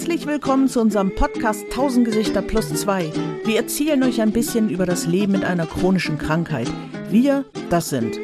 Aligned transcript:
Herzlich 0.00 0.26
willkommen 0.26 0.66
zu 0.66 0.80
unserem 0.80 1.14
Podcast 1.14 1.64
1000 1.64 2.06
Gesichter 2.06 2.40
plus 2.40 2.72
2. 2.72 3.12
Wir 3.44 3.56
erzählen 3.56 4.02
euch 4.02 4.22
ein 4.22 4.32
bisschen 4.32 4.70
über 4.70 4.86
das 4.86 5.04
Leben 5.04 5.32
mit 5.32 5.44
einer 5.44 5.66
chronischen 5.66 6.16
Krankheit. 6.16 6.72
Wir, 7.10 7.44
das 7.68 7.90
sind 7.90 8.18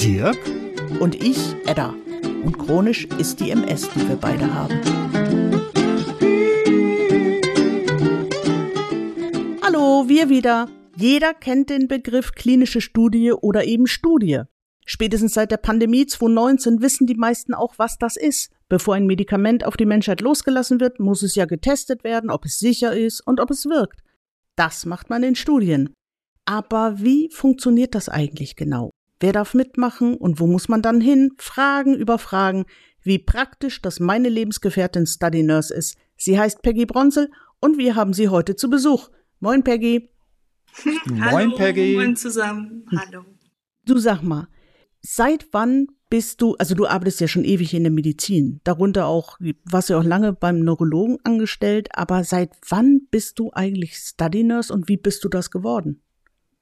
Dirk 0.00 0.38
und 1.00 1.16
ich, 1.16 1.56
Edda. 1.66 1.96
Und 2.44 2.58
chronisch 2.58 3.08
ist 3.18 3.40
die 3.40 3.50
MS, 3.50 3.90
die 3.90 4.08
wir 4.08 4.14
beide 4.14 4.54
haben. 4.54 4.80
Hallo, 9.64 10.04
wir 10.06 10.28
wieder. 10.28 10.68
Jeder 10.94 11.34
kennt 11.34 11.70
den 11.70 11.88
Begriff 11.88 12.30
klinische 12.36 12.80
Studie 12.80 13.32
oder 13.32 13.64
eben 13.64 13.88
Studie. 13.88 14.42
Spätestens 14.92 15.34
seit 15.34 15.52
der 15.52 15.56
Pandemie 15.56 16.04
2019 16.04 16.82
wissen 16.82 17.06
die 17.06 17.14
meisten 17.14 17.54
auch, 17.54 17.74
was 17.76 17.96
das 17.96 18.16
ist. 18.16 18.50
Bevor 18.68 18.96
ein 18.96 19.06
Medikament 19.06 19.64
auf 19.64 19.76
die 19.76 19.86
Menschheit 19.86 20.20
losgelassen 20.20 20.80
wird, 20.80 20.98
muss 20.98 21.22
es 21.22 21.36
ja 21.36 21.44
getestet 21.44 22.02
werden, 22.02 22.28
ob 22.28 22.44
es 22.44 22.58
sicher 22.58 22.96
ist 22.96 23.20
und 23.20 23.38
ob 23.38 23.52
es 23.52 23.66
wirkt. 23.66 24.00
Das 24.56 24.86
macht 24.86 25.08
man 25.08 25.22
in 25.22 25.36
Studien. 25.36 25.94
Aber 26.44 26.98
wie 26.98 27.30
funktioniert 27.30 27.94
das 27.94 28.08
eigentlich 28.08 28.56
genau? 28.56 28.90
Wer 29.20 29.32
darf 29.32 29.54
mitmachen 29.54 30.16
und 30.16 30.40
wo 30.40 30.48
muss 30.48 30.68
man 30.68 30.82
dann 30.82 31.00
hin? 31.00 31.30
Fragen 31.38 31.94
über 31.94 32.18
Fragen. 32.18 32.64
Wie 33.00 33.20
praktisch, 33.20 33.80
dass 33.82 34.00
meine 34.00 34.28
Lebensgefährtin 34.28 35.06
Study 35.06 35.44
Nurse 35.44 35.72
ist. 35.72 35.98
Sie 36.16 36.36
heißt 36.36 36.62
Peggy 36.62 36.84
Bronzel 36.84 37.30
und 37.60 37.78
wir 37.78 37.94
haben 37.94 38.12
sie 38.12 38.28
heute 38.28 38.56
zu 38.56 38.68
Besuch. 38.68 39.08
Moin 39.38 39.62
Peggy. 39.62 40.10
Moin 41.04 41.54
Peggy. 41.54 41.94
Moin 41.94 42.16
zusammen. 42.16 42.84
Hallo. 42.90 43.24
Du 43.86 43.96
sag 43.98 44.22
mal, 44.22 44.48
Seit 45.02 45.48
wann 45.52 45.88
bist 46.10 46.42
du, 46.42 46.56
also 46.56 46.74
du 46.74 46.86
arbeitest 46.86 47.20
ja 47.20 47.28
schon 47.28 47.44
ewig 47.44 47.72
in 47.72 47.84
der 47.84 47.92
Medizin, 47.92 48.60
darunter 48.64 49.06
auch, 49.06 49.38
warst 49.64 49.88
ja 49.88 49.98
auch 49.98 50.04
lange 50.04 50.32
beim 50.32 50.60
Neurologen 50.60 51.18
angestellt, 51.24 51.88
aber 51.92 52.24
seit 52.24 52.50
wann 52.68 53.06
bist 53.10 53.38
du 53.38 53.50
eigentlich 53.52 53.96
Study 53.96 54.42
Nurse 54.42 54.72
und 54.72 54.88
wie 54.88 54.96
bist 54.96 55.24
du 55.24 55.28
das 55.28 55.50
geworden? 55.50 56.02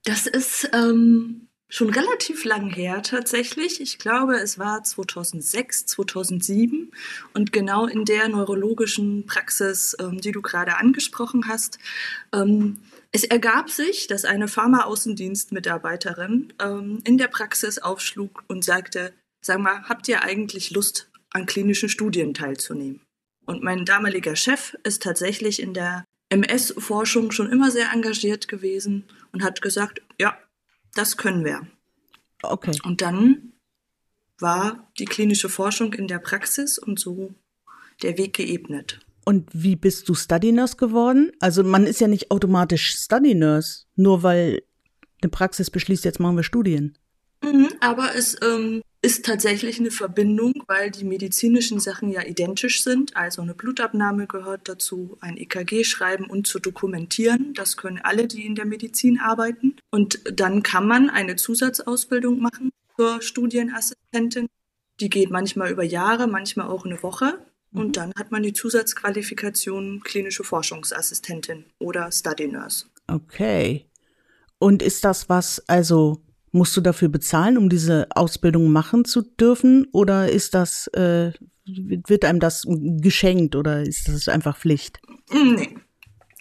Das 0.04 0.26
ist 0.26 0.70
ähm, 0.74 1.48
schon 1.68 1.90
relativ 1.90 2.44
lang 2.44 2.70
her 2.70 3.02
tatsächlich. 3.02 3.80
Ich 3.80 3.98
glaube, 3.98 4.36
es 4.36 4.58
war 4.58 4.84
2006, 4.84 5.86
2007 5.86 6.90
und 7.34 7.52
genau 7.52 7.86
in 7.86 8.04
der 8.04 8.28
neurologischen 8.28 9.26
Praxis, 9.26 9.96
ähm, 9.98 10.20
die 10.20 10.32
du 10.32 10.42
gerade 10.42 10.76
angesprochen 10.76 11.48
hast, 11.48 11.78
ähm, 12.32 12.78
es 13.12 13.24
ergab 13.24 13.70
sich, 13.70 14.06
dass 14.06 14.24
eine 14.24 14.48
Pharma-Außendienstmitarbeiterin 14.48 16.52
ähm, 16.60 17.00
in 17.04 17.18
der 17.18 17.28
Praxis 17.28 17.78
aufschlug 17.78 18.44
und 18.48 18.64
sagte, 18.64 19.14
sag 19.40 19.60
mal, 19.60 19.82
habt 19.84 20.08
ihr 20.08 20.22
eigentlich 20.22 20.70
Lust, 20.70 21.10
an 21.30 21.46
klinischen 21.46 21.88
Studien 21.88 22.34
teilzunehmen? 22.34 23.00
Und 23.46 23.62
mein 23.62 23.84
damaliger 23.84 24.36
Chef 24.36 24.76
ist 24.82 25.02
tatsächlich 25.02 25.62
in 25.62 25.72
der 25.72 26.04
MS-Forschung 26.28 27.30
schon 27.30 27.50
immer 27.50 27.70
sehr 27.70 27.90
engagiert 27.92 28.48
gewesen 28.48 29.04
und 29.32 29.42
hat 29.42 29.62
gesagt, 29.62 30.02
ja, 30.20 30.36
das 30.94 31.16
können 31.16 31.44
wir. 31.44 31.66
Okay. 32.42 32.78
Und 32.84 33.00
dann 33.00 33.52
war 34.38 34.90
die 34.98 35.06
klinische 35.06 35.48
Forschung 35.48 35.94
in 35.94 36.08
der 36.08 36.18
Praxis 36.18 36.78
und 36.78 37.00
so 37.00 37.34
der 38.02 38.18
Weg 38.18 38.34
geebnet. 38.34 39.00
Und 39.28 39.46
wie 39.52 39.76
bist 39.76 40.08
du 40.08 40.14
Study 40.14 40.52
Nurse 40.52 40.76
geworden? 40.76 41.32
Also 41.38 41.62
man 41.62 41.84
ist 41.84 42.00
ja 42.00 42.08
nicht 42.08 42.30
automatisch 42.30 42.94
Study 42.94 43.34
Nurse, 43.34 43.84
nur 43.94 44.22
weil 44.22 44.62
eine 45.20 45.28
Praxis 45.28 45.68
beschließt, 45.68 46.06
jetzt 46.06 46.18
machen 46.18 46.36
wir 46.36 46.42
Studien. 46.42 46.96
Mhm, 47.44 47.68
aber 47.80 48.14
es 48.14 48.38
ähm, 48.40 48.80
ist 49.02 49.26
tatsächlich 49.26 49.80
eine 49.80 49.90
Verbindung, 49.90 50.54
weil 50.66 50.90
die 50.90 51.04
medizinischen 51.04 51.78
Sachen 51.78 52.10
ja 52.10 52.22
identisch 52.22 52.82
sind. 52.82 53.18
Also 53.18 53.42
eine 53.42 53.52
Blutabnahme 53.52 54.26
gehört 54.26 54.66
dazu, 54.66 55.18
ein 55.20 55.36
EKG 55.36 55.84
schreiben 55.84 56.24
und 56.24 56.46
zu 56.46 56.58
dokumentieren. 56.58 57.52
Das 57.52 57.76
können 57.76 58.00
alle, 58.02 58.28
die 58.28 58.46
in 58.46 58.54
der 58.54 58.64
Medizin 58.64 59.20
arbeiten. 59.20 59.76
Und 59.90 60.22
dann 60.32 60.62
kann 60.62 60.86
man 60.86 61.10
eine 61.10 61.36
Zusatzausbildung 61.36 62.40
machen 62.40 62.70
zur 62.96 63.20
Studienassistentin. 63.20 64.46
Die 65.00 65.10
geht 65.10 65.30
manchmal 65.30 65.70
über 65.70 65.84
Jahre, 65.84 66.28
manchmal 66.28 66.68
auch 66.68 66.86
eine 66.86 67.02
Woche. 67.02 67.38
Und 67.72 67.88
mhm. 67.88 67.92
dann 67.92 68.12
hat 68.18 68.30
man 68.30 68.42
die 68.42 68.52
Zusatzqualifikation 68.52 70.00
klinische 70.02 70.44
Forschungsassistentin 70.44 71.64
oder 71.78 72.10
Study 72.10 72.48
Nurse. 72.48 72.86
Okay. 73.06 73.86
Und 74.58 74.82
ist 74.82 75.04
das 75.04 75.28
was, 75.28 75.62
also 75.68 76.22
musst 76.52 76.76
du 76.76 76.80
dafür 76.80 77.08
bezahlen, 77.08 77.58
um 77.58 77.68
diese 77.68 78.06
Ausbildung 78.10 78.72
machen 78.72 79.04
zu 79.04 79.22
dürfen? 79.22 79.86
Oder 79.92 80.30
ist 80.30 80.54
das, 80.54 80.88
äh, 80.88 81.32
wird 81.66 82.24
einem 82.24 82.40
das 82.40 82.64
geschenkt 82.66 83.54
oder 83.54 83.82
ist 83.82 84.08
das 84.08 84.28
einfach 84.28 84.56
Pflicht? 84.56 85.00
Nee. 85.32 85.76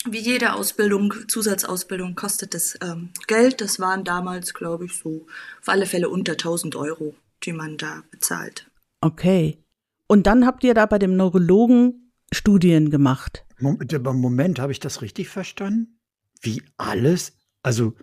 Wie 0.09 0.19
jede 0.19 0.53
Ausbildung, 0.53 1.13
Zusatzausbildung 1.27 2.15
kostet 2.15 2.55
es 2.55 2.77
ähm, 2.81 3.09
Geld. 3.27 3.59
Das 3.59 3.79
waren 3.79 4.05
damals, 4.05 4.53
glaube 4.53 4.85
ich, 4.85 4.93
so 4.93 5.25
auf 5.59 5.67
alle 5.67 5.85
Fälle 5.85 6.07
unter 6.07 6.33
1000 6.33 6.77
Euro, 6.77 7.13
die 7.43 7.51
man 7.51 7.77
da 7.77 8.03
bezahlt. 8.09 8.69
Okay. 9.01 9.57
Und 10.07 10.27
dann 10.27 10.45
habt 10.45 10.63
ihr 10.63 10.73
da 10.73 10.85
bei 10.85 10.99
dem 10.99 11.15
Neurologen 11.15 12.11
Studien 12.33 12.89
gemacht. 12.89 13.45
Moment, 13.59 14.03
Moment 14.03 14.59
habe 14.59 14.71
ich 14.71 14.79
das 14.79 15.01
richtig 15.01 15.29
verstanden? 15.29 15.99
Wie 16.41 16.61
alles? 16.77 17.33
Also, 17.63 17.93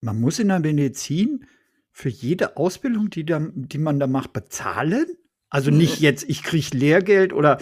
man 0.00 0.20
muss 0.20 0.38
in 0.38 0.48
der 0.48 0.60
Medizin 0.60 1.46
für 1.92 2.08
jede 2.08 2.56
Ausbildung, 2.56 3.10
die, 3.10 3.24
da, 3.24 3.40
die 3.54 3.78
man 3.78 4.00
da 4.00 4.06
macht, 4.06 4.32
bezahlen? 4.32 5.06
Also 5.48 5.70
nicht 5.70 6.00
jetzt, 6.00 6.24
ich 6.28 6.42
kriege 6.42 6.76
Lehrgeld 6.76 7.32
oder, 7.34 7.58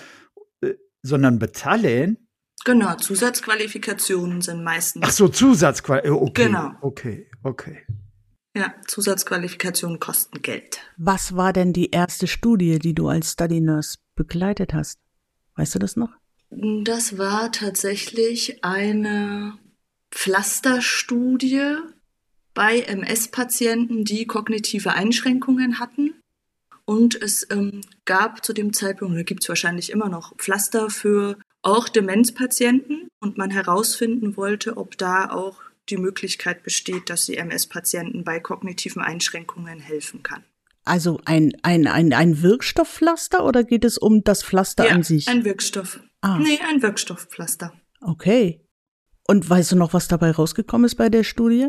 äh, 0.60 0.74
sondern 1.02 1.38
bezahlen? 1.40 2.28
Genau, 2.64 2.94
Zusatzqualifikationen 2.94 4.42
sind 4.42 4.62
meistens. 4.62 5.02
Ach 5.04 5.10
so, 5.10 5.28
Zusatzqualifikationen. 5.28 6.28
Okay, 6.28 6.46
genau. 6.46 6.70
Okay, 6.80 7.30
okay. 7.42 7.78
Ja, 8.56 8.74
Zusatzqualifikationen 8.86 10.00
kosten 10.00 10.42
Geld. 10.42 10.80
Was 10.96 11.36
war 11.36 11.52
denn 11.52 11.72
die 11.72 11.90
erste 11.90 12.26
Studie, 12.26 12.78
die 12.78 12.94
du 12.94 13.08
als 13.08 13.32
Study 13.32 13.60
Nurse 13.60 13.98
begleitet 14.16 14.74
hast? 14.74 14.98
Weißt 15.54 15.74
du 15.74 15.78
das 15.78 15.96
noch? 15.96 16.10
Das 16.50 17.16
war 17.16 17.52
tatsächlich 17.52 18.64
eine 18.64 19.56
Pflasterstudie 20.10 21.76
bei 22.52 22.80
MS-Patienten, 22.80 24.04
die 24.04 24.26
kognitive 24.26 24.92
Einschränkungen 24.92 25.78
hatten. 25.78 26.14
Und 26.84 27.14
es 27.14 27.46
ähm, 27.50 27.82
gab 28.04 28.44
zu 28.44 28.52
dem 28.52 28.72
Zeitpunkt, 28.72 29.14
oder 29.14 29.22
gibt 29.22 29.44
es 29.44 29.48
wahrscheinlich 29.48 29.90
immer 29.90 30.08
noch, 30.08 30.36
Pflaster 30.38 30.90
für 30.90 31.38
auch 31.62 31.88
Demenzpatienten 31.88 33.06
und 33.20 33.38
man 33.38 33.50
herausfinden 33.50 34.36
wollte, 34.36 34.76
ob 34.76 34.98
da 34.98 35.30
auch 35.30 35.62
die 35.90 35.96
Möglichkeit 35.96 36.62
besteht, 36.62 37.10
dass 37.10 37.26
sie 37.26 37.36
MS-Patienten 37.36 38.24
bei 38.24 38.40
kognitiven 38.40 39.02
Einschränkungen 39.02 39.80
helfen 39.80 40.22
kann. 40.22 40.44
Also 40.84 41.20
ein, 41.24 41.52
ein, 41.62 41.86
ein, 41.86 42.12
ein 42.12 42.42
Wirkstoffpflaster 42.42 43.44
oder 43.44 43.64
geht 43.64 43.84
es 43.84 43.98
um 43.98 44.24
das 44.24 44.42
Pflaster 44.42 44.86
ja, 44.86 44.94
an 44.94 45.02
sich? 45.02 45.28
Ein 45.28 45.44
Wirkstoff. 45.44 46.00
Ah. 46.20 46.38
Nee, 46.38 46.58
ein 46.68 46.82
Wirkstoffpflaster. 46.82 47.72
Okay. 48.00 48.64
Und 49.26 49.48
weißt 49.48 49.72
du 49.72 49.76
noch, 49.76 49.92
was 49.92 50.08
dabei 50.08 50.30
rausgekommen 50.30 50.86
ist 50.86 50.96
bei 50.96 51.08
der 51.08 51.22
Studie? 51.22 51.68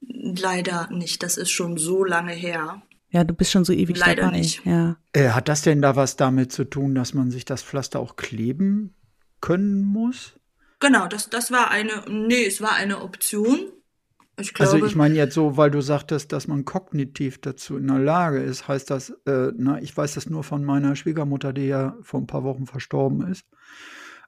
Leider 0.00 0.88
nicht. 0.90 1.22
Das 1.22 1.36
ist 1.36 1.50
schon 1.50 1.76
so 1.76 2.04
lange 2.04 2.32
her. 2.32 2.82
Ja, 3.10 3.24
du 3.24 3.34
bist 3.34 3.52
schon 3.52 3.64
so 3.64 3.72
ewig 3.72 3.98
Leider 3.98 4.22
dabei. 4.22 4.38
Nicht. 4.38 4.64
Ja. 4.64 4.96
Äh, 5.12 5.30
hat 5.30 5.48
das 5.48 5.62
denn 5.62 5.82
da 5.82 5.96
was 5.96 6.16
damit 6.16 6.52
zu 6.52 6.64
tun, 6.64 6.94
dass 6.94 7.14
man 7.14 7.30
sich 7.30 7.44
das 7.44 7.62
Pflaster 7.62 8.00
auch 8.00 8.16
kleben 8.16 8.94
können 9.40 9.82
muss? 9.82 10.34
Genau, 10.84 11.06
das, 11.06 11.30
das 11.30 11.50
war 11.50 11.70
eine, 11.70 12.04
nee, 12.10 12.44
es 12.44 12.60
war 12.60 12.74
eine 12.74 13.00
Option. 13.00 13.72
Ich 14.38 14.52
glaube, 14.52 14.72
also 14.72 14.86
ich 14.86 14.96
meine 14.96 15.14
jetzt 15.14 15.32
so, 15.32 15.56
weil 15.56 15.70
du 15.70 15.80
sagtest, 15.80 16.30
dass 16.32 16.46
man 16.46 16.66
kognitiv 16.66 17.40
dazu 17.40 17.78
in 17.78 17.86
der 17.86 18.00
Lage 18.00 18.42
ist, 18.42 18.68
heißt 18.68 18.90
das, 18.90 19.10
äh, 19.24 19.52
na, 19.56 19.80
ich 19.80 19.96
weiß 19.96 20.12
das 20.14 20.28
nur 20.28 20.44
von 20.44 20.62
meiner 20.62 20.94
Schwiegermutter, 20.94 21.54
die 21.54 21.68
ja 21.68 21.96
vor 22.02 22.20
ein 22.20 22.26
paar 22.26 22.44
Wochen 22.44 22.66
verstorben 22.66 23.26
ist. 23.30 23.46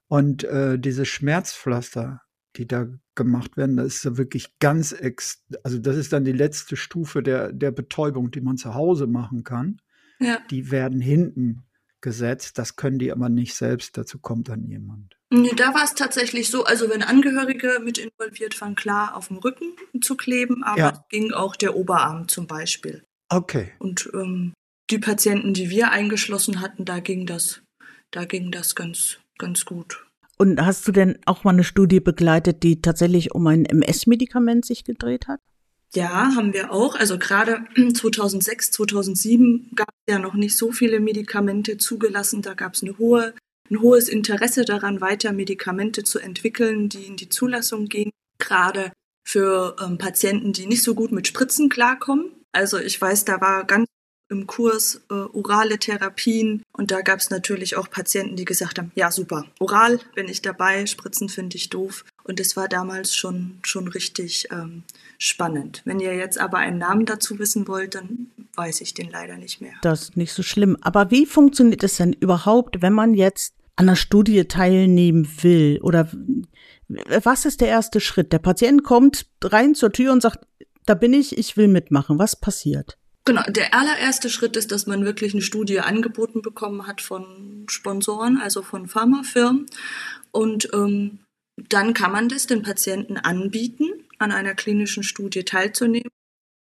Und 0.09 0.45
äh, 0.45 0.79
diese 0.79 1.05
Schmerzpflaster, 1.05 2.23
die 2.57 2.67
da 2.67 2.87
gemacht 3.15 3.59
werden, 3.59 3.77
das 3.77 3.97
ist 3.97 4.05
ja 4.05 4.17
wirklich 4.17 4.59
ganz 4.59 4.93
ex, 4.93 5.45
also 5.63 5.79
das 5.79 5.97
ist 5.97 6.15
dann 6.15 6.25
die 6.25 6.33
letzte 6.33 6.77
Stufe 6.77 7.23
der, 7.23 7.53
der 7.53 7.71
Betäubung, 7.71 8.31
die 8.31 8.41
man 8.41 8.57
zu 8.57 8.73
Hause 8.73 9.07
machen 9.07 9.45
kann. 9.45 9.83
Ja. 10.21 10.39
Die 10.51 10.71
werden 10.71 11.01
hinten 11.03 11.66
gesetzt, 12.07 12.57
das 12.57 12.77
können 12.77 13.01
die 13.01 13.11
aber 13.11 13.29
nicht 13.29 13.57
selbst, 13.57 13.99
dazu 13.99 14.21
kommt 14.21 14.49
dann 14.49 14.63
jemand. 14.63 15.17
Nee, 15.31 15.51
da 15.57 15.75
war 15.75 15.83
es 15.83 15.95
tatsächlich 15.95 16.49
so, 16.51 16.65
also 16.65 16.89
wenn 16.89 17.03
Angehörige 17.03 17.81
mit 17.83 17.99
involviert 17.99 18.61
waren, 18.61 18.77
klar 18.77 19.17
auf 19.17 19.27
dem 19.27 19.39
Rücken 19.39 19.75
zu 20.01 20.17
kleben, 20.17 20.63
aber 20.63 20.79
ja. 20.79 21.05
ging 21.09 21.33
auch 21.33 21.57
der 21.57 21.75
Oberarm 21.75 22.29
zum 22.29 22.47
Beispiel. 22.47 23.03
Okay. 23.29 23.73
Und 23.81 24.09
ähm, 24.15 24.53
die 24.89 25.01
Patienten, 25.01 25.53
die 25.53 25.69
wir 25.69 25.91
eingeschlossen 25.91 26.61
hatten, 26.61 26.85
da 26.85 27.01
ging 27.01 27.27
das, 27.27 27.63
da 28.13 28.25
ging 28.25 28.53
das 28.53 28.77
ganz, 28.77 29.19
ganz 29.37 29.65
gut. 29.65 30.07
Und 30.39 30.65
hast 30.65 30.87
du 30.87 30.93
denn 30.93 31.19
auch 31.27 31.43
mal 31.43 31.55
eine 31.55 31.65
Studie 31.65 31.99
begleitet, 31.99 32.63
die 32.63 32.81
tatsächlich 32.81 33.35
um 33.35 33.45
ein 33.49 33.65
MS-Medikament 33.65 34.65
sich 34.65 34.85
gedreht 34.85 35.27
hat? 35.27 35.41
Ja, 35.95 36.35
haben 36.35 36.53
wir 36.53 36.73
auch. 36.73 36.95
Also 36.95 37.19
gerade 37.19 37.65
2006, 37.95 38.73
2007 38.73 39.71
gab 39.75 39.89
es 39.89 40.13
ja 40.13 40.19
noch 40.19 40.35
nicht 40.35 40.57
so 40.57 40.73
viele 40.73 41.01
Medikamente 41.01 41.79
zugelassen. 41.79 42.43
Da 42.43 42.55
gab 42.55 42.75
es 42.75 42.83
eine 42.83 42.99
hohe 42.99 43.35
ein 43.71 43.81
hohes 43.81 44.09
Interesse 44.09 44.65
daran, 44.65 45.01
weiter 45.01 45.33
Medikamente 45.33 46.05
zu 46.05 46.19
entwickeln, 46.19 46.89
die 46.89 47.05
in 47.05 47.17
die 47.17 47.29
Zulassung 47.29 47.87
gehen, 47.87 48.11
gerade 48.39 48.93
für 49.27 49.77
ähm, 49.83 49.99
Patienten, 49.99 50.53
die 50.53 50.67
nicht 50.67 50.83
so 50.83 50.95
gut 50.95 51.13
mit 51.13 51.27
Spritzen 51.27 51.69
klarkommen. 51.69 52.31
Also 52.53 52.79
ich 52.79 53.01
weiß, 53.01 53.25
da 53.25 53.41
war 53.41 53.65
ganz 53.65 53.87
im 54.29 54.47
Kurs 54.47 55.03
äh, 55.11 55.15
orale 55.15 55.79
Therapien 55.79 56.63
und 56.73 56.91
da 56.91 57.01
gab 57.03 57.21
es 57.21 57.31
natürlich 57.31 57.77
auch 57.77 57.91
Patienten, 57.91 58.37
die 58.37 58.45
gesagt 58.45 58.79
haben, 58.79 58.91
ja 58.95 59.11
super, 59.13 59.47
oral 59.61 60.01
bin 60.15 60.29
ich 60.29 60.43
dabei, 60.43 60.87
Spritzen 60.87 61.29
finde 61.29 61.57
ich 61.57 61.71
doof. 61.71 62.05
Und 62.27 62.41
es 62.41 62.57
war 62.57 62.67
damals 62.69 63.15
schon, 63.15 63.61
schon 63.63 63.87
richtig 63.87 64.49
ähm, 64.51 64.83
spannend. 65.17 65.83
Wenn 65.85 66.01
ihr 66.01 66.15
jetzt 66.17 66.41
aber 66.41 66.59
einen 66.59 66.79
Namen 66.79 67.07
dazu 67.07 67.39
wissen 67.39 67.69
wollt, 67.69 67.95
dann 67.95 68.27
weiß 68.57 68.81
ich 68.81 68.95
den 68.95 69.11
leider 69.11 69.37
nicht 69.37 69.61
mehr. 69.61 69.75
Das 69.83 70.03
ist 70.03 70.17
nicht 70.17 70.33
so 70.33 70.43
schlimm. 70.43 70.77
Aber 70.81 71.13
wie 71.13 71.25
funktioniert 71.25 71.85
es 71.85 71.99
denn 71.99 72.13
überhaupt, 72.13 72.83
wenn 72.83 72.93
man 72.93 73.15
jetzt 73.15 73.55
an 73.77 73.89
einer 73.89 73.95
Studie 73.95 74.45
teilnehmen 74.47 75.29
will? 75.43 75.79
Oder 75.83 76.11
was 76.89 77.45
ist 77.45 77.61
der 77.61 77.69
erste 77.69 78.01
Schritt? 78.01 78.33
Der 78.33 78.41
Patient 78.41 78.83
kommt 78.83 79.27
rein 79.45 79.77
zur 79.77 79.93
Tür 79.93 80.13
und 80.13 80.21
sagt, 80.21 80.47
da 80.85 80.95
bin 80.95 81.13
ich, 81.13 81.39
ich 81.39 81.57
will 81.57 81.69
mitmachen. 81.69 82.19
Was 82.19 82.35
passiert? 82.35 82.99
Genau, 83.25 83.43
der 83.49 83.73
allererste 83.73 84.31
Schritt 84.31 84.57
ist, 84.57 84.73
dass 84.73 84.87
man 84.87 85.05
wirklich 85.05 85.33
eine 85.33 85.43
Studie 85.43 85.79
angeboten 85.79 86.43
bekommen 86.43 86.89
hat 86.89 87.01
von 87.01 87.67
Sponsoren, 87.69 88.41
also 88.41 88.63
von 88.63 88.89
Pharmafirmen. 88.89 89.67
Und 90.33 90.69
ähm, 90.73 91.21
dann 91.57 91.95
kann 91.95 92.13
man 92.13 92.29
das 92.29 92.47
den 92.47 92.63
Patienten 92.63 93.17
anbieten, 93.17 93.87
an 94.19 94.33
einer 94.33 94.55
klinischen 94.55 95.03
Studie 95.03 95.45
teilzunehmen. 95.45 96.11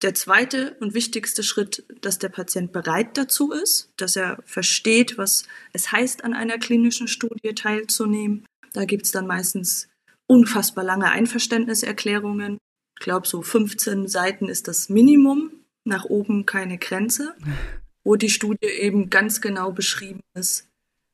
Der 0.03 0.15
zweite 0.15 0.77
und 0.79 0.95
wichtigste 0.95 1.43
Schritt, 1.43 1.85
dass 2.01 2.19
der 2.19 2.29
Patient 2.29 2.73
bereit 2.73 3.19
dazu 3.19 3.51
ist, 3.51 3.91
dass 3.97 4.15
er 4.15 4.39
versteht, 4.45 5.19
was 5.19 5.45
es 5.73 5.91
heißt, 5.91 6.23
an 6.23 6.35
einer 6.35 6.59
klinischen 6.59 7.09
Studie 7.09 7.55
teilzunehmen. 7.55 8.47
Da 8.73 8.85
gibt 8.85 9.07
es 9.07 9.13
dann 9.13 9.27
meistens 9.27 9.89
unfassbar 10.29 10.85
lange 10.85 11.11
Einverständniserklärungen. 11.11 12.59
Ich 12.99 13.05
glaube, 13.05 13.27
so 13.27 13.43
15 13.43 14.07
Seiten 14.07 14.49
ist 14.49 14.69
das 14.69 14.89
Minimum, 14.89 15.51
nach 15.85 16.05
oben 16.05 16.47
keine 16.47 16.79
Grenze, 16.79 17.35
wo 18.05 18.15
die 18.15 18.31
Studie 18.31 18.69
eben 18.69 19.11
ganz 19.11 19.41
genau 19.41 19.73
beschrieben 19.73 20.21
ist, 20.35 20.69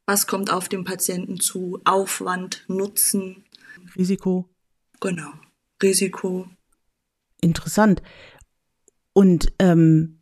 was 0.07 0.27
kommt 0.27 0.53
auf 0.53 0.69
den 0.69 0.85
Patienten 0.85 1.41
zu, 1.41 1.81
Aufwand, 1.85 2.65
Nutzen. 2.69 3.44
Risiko. 3.96 4.49
Genau, 5.00 5.31
Risiko. 5.82 6.46
Interessant. 7.41 8.02
Und 9.12 9.52
ähm, 9.58 10.20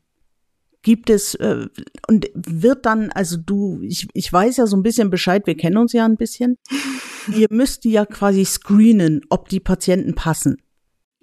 gibt 0.83 1.09
es 1.11 1.35
äh, 1.37 1.69
und 2.09 2.29
wird 2.35 2.85
dann, 2.87 3.11
also 3.11 3.37
du, 3.37 3.81
ich, 3.83 4.09
ich 4.13 4.33
weiß 4.33 4.57
ja 4.57 4.67
so 4.67 4.77
ein 4.77 4.83
bisschen 4.83 5.11
Bescheid, 5.11 5.47
wir 5.47 5.57
kennen 5.57 5.77
uns 5.77 5.93
ja 5.93 6.05
ein 6.05 6.17
bisschen. 6.17 6.59
Ihr 7.37 7.47
müsst 7.51 7.85
ja 7.85 8.05
quasi 8.05 8.45
screenen, 8.45 9.23
ob 9.31 9.49
die 9.49 9.61
Patienten 9.61 10.15
passen. 10.15 10.61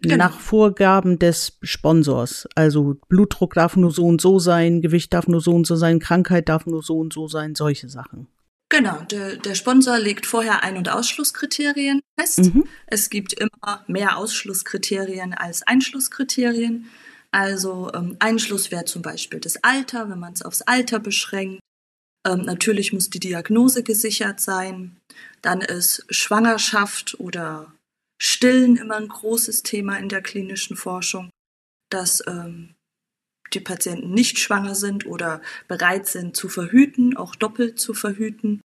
Genau. 0.02 0.16
Nach 0.16 0.40
Vorgaben 0.40 1.20
des 1.20 1.58
Sponsors. 1.62 2.48
Also 2.56 2.96
Blutdruck 3.10 3.56
darf 3.56 3.76
nur 3.76 3.92
so 3.92 4.06
und 4.06 4.22
so 4.22 4.40
sein, 4.40 4.82
Gewicht 4.82 5.14
darf 5.14 5.28
nur 5.28 5.42
so 5.42 5.52
und 5.52 5.68
so 5.68 5.76
sein, 5.76 6.00
Krankheit 6.00 6.48
darf 6.48 6.66
nur 6.66 6.82
so 6.82 6.98
und 6.98 7.12
so 7.12 7.28
sein, 7.28 7.54
solche 7.54 7.90
Sachen. 7.90 8.28
Genau, 8.70 9.02
der, 9.10 9.38
der 9.38 9.56
Sponsor 9.56 9.98
legt 9.98 10.28
vorher 10.28 10.64
Ein- 10.64 10.78
und 10.78 10.90
Ausschlusskriterien 10.90 12.02
fest. 12.20 12.54
Mhm. 12.54 12.66
Es 12.86 13.10
gibt 13.10 13.34
immer 13.34 13.84
mehr 13.88 14.18
Ausschlusskriterien 14.18 15.34
als 15.34 15.64
Einschlusskriterien. 15.64 16.88
Also 17.32 17.92
ähm, 17.94 18.16
Einschluss 18.20 18.70
wäre 18.70 18.86
zum 18.86 19.02
Beispiel 19.02 19.40
das 19.40 19.64
Alter, 19.64 20.10
wenn 20.10 20.20
man 20.20 20.34
es 20.34 20.44
aufs 20.44 20.62
Alter 20.62 21.00
beschränkt. 21.00 21.60
Ähm, 22.28 22.42
natürlich 22.42 22.94
muss 22.94 23.10
die 23.10 23.20
Diagnose 23.20 23.82
gesichert 23.82 24.40
sein. 24.40 24.98
Dann 25.42 25.62
ist 25.62 26.06
Schwangerschaft 26.10 27.20
oder 27.20 27.74
Stillen 28.22 28.76
immer 28.78 28.98
ein 28.98 29.08
großes 29.08 29.64
Thema 29.64 29.98
in 29.98 30.10
der 30.10 30.22
klinischen 30.22 30.76
Forschung, 30.76 31.32
dass 31.90 32.22
ähm, 32.28 32.76
die 33.54 33.60
Patienten 33.60 34.12
nicht 34.12 34.40
schwanger 34.40 34.76
sind 34.76 35.06
oder 35.06 35.42
bereit 35.68 36.08
sind 36.08 36.36
zu 36.36 36.50
verhüten, 36.50 37.18
auch 37.18 37.36
doppelt 37.36 37.80
zu 37.80 37.94
verhüten. 37.94 38.62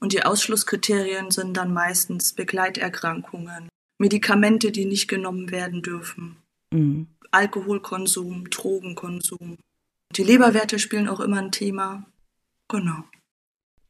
Und 0.00 0.12
die 0.12 0.22
Ausschlusskriterien 0.22 1.30
sind 1.30 1.56
dann 1.56 1.72
meistens 1.72 2.32
Begleiterkrankungen, 2.32 3.68
Medikamente, 3.98 4.70
die 4.70 4.84
nicht 4.84 5.08
genommen 5.08 5.50
werden 5.50 5.82
dürfen, 5.82 6.36
mhm. 6.72 7.08
Alkoholkonsum, 7.30 8.48
Drogenkonsum. 8.48 9.56
Die 10.16 10.22
Leberwerte 10.22 10.78
spielen 10.78 11.08
auch 11.08 11.20
immer 11.20 11.38
ein 11.38 11.52
Thema. 11.52 12.06
Genau. 12.68 13.04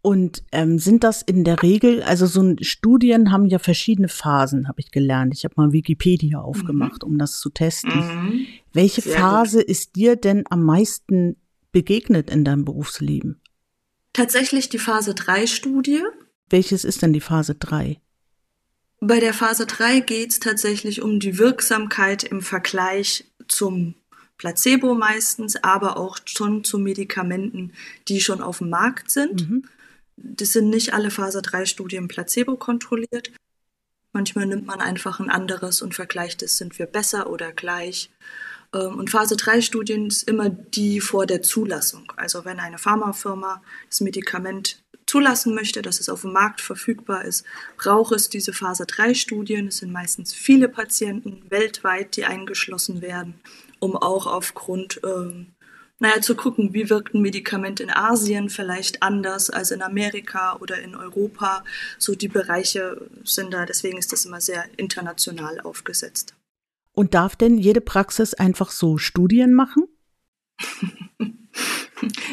Und 0.01 0.45
ähm, 0.53 0.79
sind 0.79 1.05
das 1.05 1.23
in 1.23 1.45
der 1.45 1.63
Regel, 1.63 2.03
also 2.03 2.27
so 2.27 2.41
ein, 2.41 2.63
Studien 2.63 3.33
haben 3.33 3.47
ja 3.47 3.59
verschiedene 3.59 4.09
Phasen, 4.09 4.69
habe 4.69 4.81
ich 4.81 4.91
gelernt. 4.91 5.35
Ich 5.35 5.45
habe 5.45 5.55
mal 5.57 5.73
Wikipedia 5.73 6.41
aufgemacht, 6.41 7.03
mhm. 7.03 7.13
um 7.13 7.19
das 7.19 7.41
zu 7.41 7.51
testen. 7.51 7.93
Mhm. 7.93 8.47
Welche 8.73 9.03
Sehr 9.03 9.19
Phase 9.19 9.59
gut. 9.59 9.69
ist 9.69 9.97
dir 9.97 10.17
denn 10.17 10.45
am 10.51 10.63
meisten 10.65 11.37
begegnet 11.73 12.31
in 12.31 12.45
deinem 12.45 12.65
Berufsleben? 12.65 13.41
Tatsächlich 14.13 14.69
die 14.69 14.79
Phase 14.79 15.15
3 15.15 15.47
Studie. 15.47 16.03
Welches 16.51 16.85
ist 16.85 17.03
denn 17.03 17.13
die 17.13 17.21
Phase 17.21 17.55
3? 17.55 18.01
Bei 19.01 19.21
der 19.21 19.33
Phase 19.33 19.67
3 19.67 20.01
geht 20.01 20.33
es 20.33 20.41
tatsächlich 20.41 21.03
um 21.03 21.21
die 21.21 21.39
Wirksamkeit 21.39 22.25
im 22.25 22.43
Vergleich 22.43 23.25
zum 23.47 23.95
Placebo 24.39 24.95
meistens, 24.95 25.57
aber 25.63 25.97
auch 25.97 26.19
schon 26.25 26.65
zu 26.65 26.79
Medikamenten, 26.79 27.73
die 28.09 28.21
schon 28.21 28.41
auf 28.41 28.59
dem 28.59 28.71
Markt 28.71 29.11
sind. 29.11 29.49
Mhm. 29.49 29.65
Das 30.17 30.53
sind 30.53 30.71
nicht 30.71 30.95
alle 30.95 31.11
Phase 31.11 31.43
3 31.43 31.65
Studien 31.67 32.09
placebo 32.09 32.57
kontrolliert. 32.57 33.33
Manchmal 34.13 34.47
nimmt 34.47 34.67
man 34.67 34.81
einfach 34.81 35.21
ein 35.21 35.31
anderes 35.31 35.83
und 35.83 35.95
vergleicht 35.95 36.43
es, 36.43 36.57
sind 36.57 36.79
wir 36.79 36.87
besser 36.87 37.31
oder 37.31 37.53
gleich. 37.53 38.11
Ähm, 38.75 38.99
und 38.99 39.11
Phase 39.11 39.37
3 39.37 39.61
Studien 39.61 40.07
ist 40.07 40.29
immer 40.29 40.51
die 40.51 41.01
vor 41.01 41.27
der 41.27 41.43
Zulassung. 41.43 42.13
Also 42.17 42.45
wenn 42.45 42.61
eine 42.61 42.79
Pharmafirma 42.79 43.63
das 43.89 44.01
Medikament 44.01 44.83
zulassen 45.07 45.55
möchte, 45.55 45.83
dass 45.83 46.01
es 46.01 46.09
auf 46.09 46.21
dem 46.21 46.33
Markt 46.33 46.61
verfügbar 46.61 47.25
ist, 47.25 47.45
braucht 47.77 48.13
es 48.13 48.29
diese 48.29 48.53
Phase 48.53 48.85
3 48.87 49.15
Studien. 49.15 49.69
Es 49.69 49.79
sind 49.79 49.93
meistens 49.93 50.35
viele 50.35 50.69
Patienten 50.69 51.43
weltweit, 51.49 52.17
die 52.17 52.25
eingeschlossen 52.25 53.01
werden, 53.01 53.41
um 53.79 53.97
auch 53.97 54.27
aufgrund 54.27 55.01
ähm, 55.05 55.47
naja, 56.01 56.21
zu 56.21 56.37
gucken, 56.37 56.75
wie 56.75 56.91
wirkt 56.91 57.15
ein 57.15 57.23
Medikament 57.23 57.81
in 57.81 57.91
Asien 57.91 58.51
vielleicht 58.51 59.03
anders 59.03 59.51
als 59.51 59.73
in 59.73 59.83
Amerika 59.83 60.57
oder 60.61 60.79
in 60.79 60.95
Europa. 60.95 61.65
So 61.99 62.15
die 62.15 62.29
Bereiche 62.29 63.09
sind 63.25 63.53
da, 63.53 63.67
deswegen 63.67 63.99
ist 63.99 64.13
das 64.13 64.25
immer 64.25 64.41
sehr 64.41 64.65
international 64.77 65.61
aufgesetzt. 65.61 66.35
Und 66.99 67.15
darf 67.15 67.37
denn 67.37 67.59
jede 67.59 67.81
Praxis 67.81 68.35
einfach 68.35 68.73
so 68.73 68.99
Studien 68.99 69.55
machen? 69.55 69.85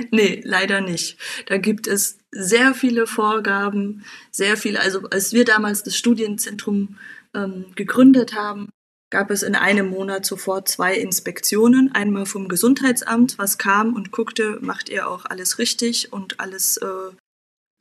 nee, 0.09 0.41
leider 0.43 0.81
nicht. 0.81 1.19
Da 1.45 1.59
gibt 1.59 1.85
es 1.85 2.17
sehr 2.31 2.73
viele 2.73 3.05
Vorgaben, 3.05 4.03
sehr 4.31 4.57
viele. 4.57 4.79
Also 4.79 5.07
als 5.11 5.33
wir 5.33 5.45
damals 5.45 5.83
das 5.83 5.95
Studienzentrum 5.95 6.97
ähm, 7.35 7.73
gegründet 7.75 8.33
haben, 8.33 8.69
gab 9.11 9.29
es 9.29 9.43
in 9.43 9.53
einem 9.53 9.87
Monat 9.91 10.25
sofort 10.25 10.67
zwei 10.67 10.95
Inspektionen. 10.95 11.91
Einmal 11.93 12.25
vom 12.25 12.47
Gesundheitsamt, 12.47 13.37
was 13.37 13.59
kam 13.59 13.93
und 13.93 14.09
guckte, 14.11 14.57
macht 14.61 14.89
ihr 14.89 15.07
auch 15.07 15.25
alles 15.25 15.59
richtig 15.59 16.11
und 16.11 16.39
alles 16.39 16.77
äh, 16.77 17.11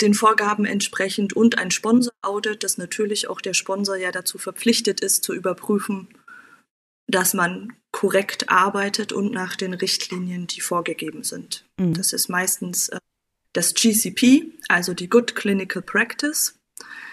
den 0.02 0.12
Vorgaben 0.12 0.66
entsprechend 0.66 1.32
und 1.32 1.56
ein 1.56 1.70
Sponsor-Audit, 1.70 2.62
dass 2.62 2.76
natürlich 2.76 3.30
auch 3.30 3.40
der 3.40 3.54
Sponsor 3.54 3.96
ja 3.96 4.12
dazu 4.12 4.36
verpflichtet 4.36 5.00
ist, 5.00 5.24
zu 5.24 5.32
überprüfen, 5.32 6.08
dass 7.06 7.34
man 7.34 7.72
korrekt 7.92 8.48
arbeitet 8.48 9.12
und 9.12 9.32
nach 9.32 9.56
den 9.56 9.74
Richtlinien, 9.74 10.46
die 10.46 10.60
vorgegeben 10.60 11.22
sind. 11.22 11.64
Mhm. 11.78 11.94
Das 11.94 12.12
ist 12.12 12.28
meistens 12.28 12.88
äh, 12.88 12.98
das 13.52 13.74
GCP, 13.74 14.52
also 14.68 14.94
die 14.94 15.08
Good 15.08 15.34
Clinical 15.34 15.82
Practice. 15.82 16.54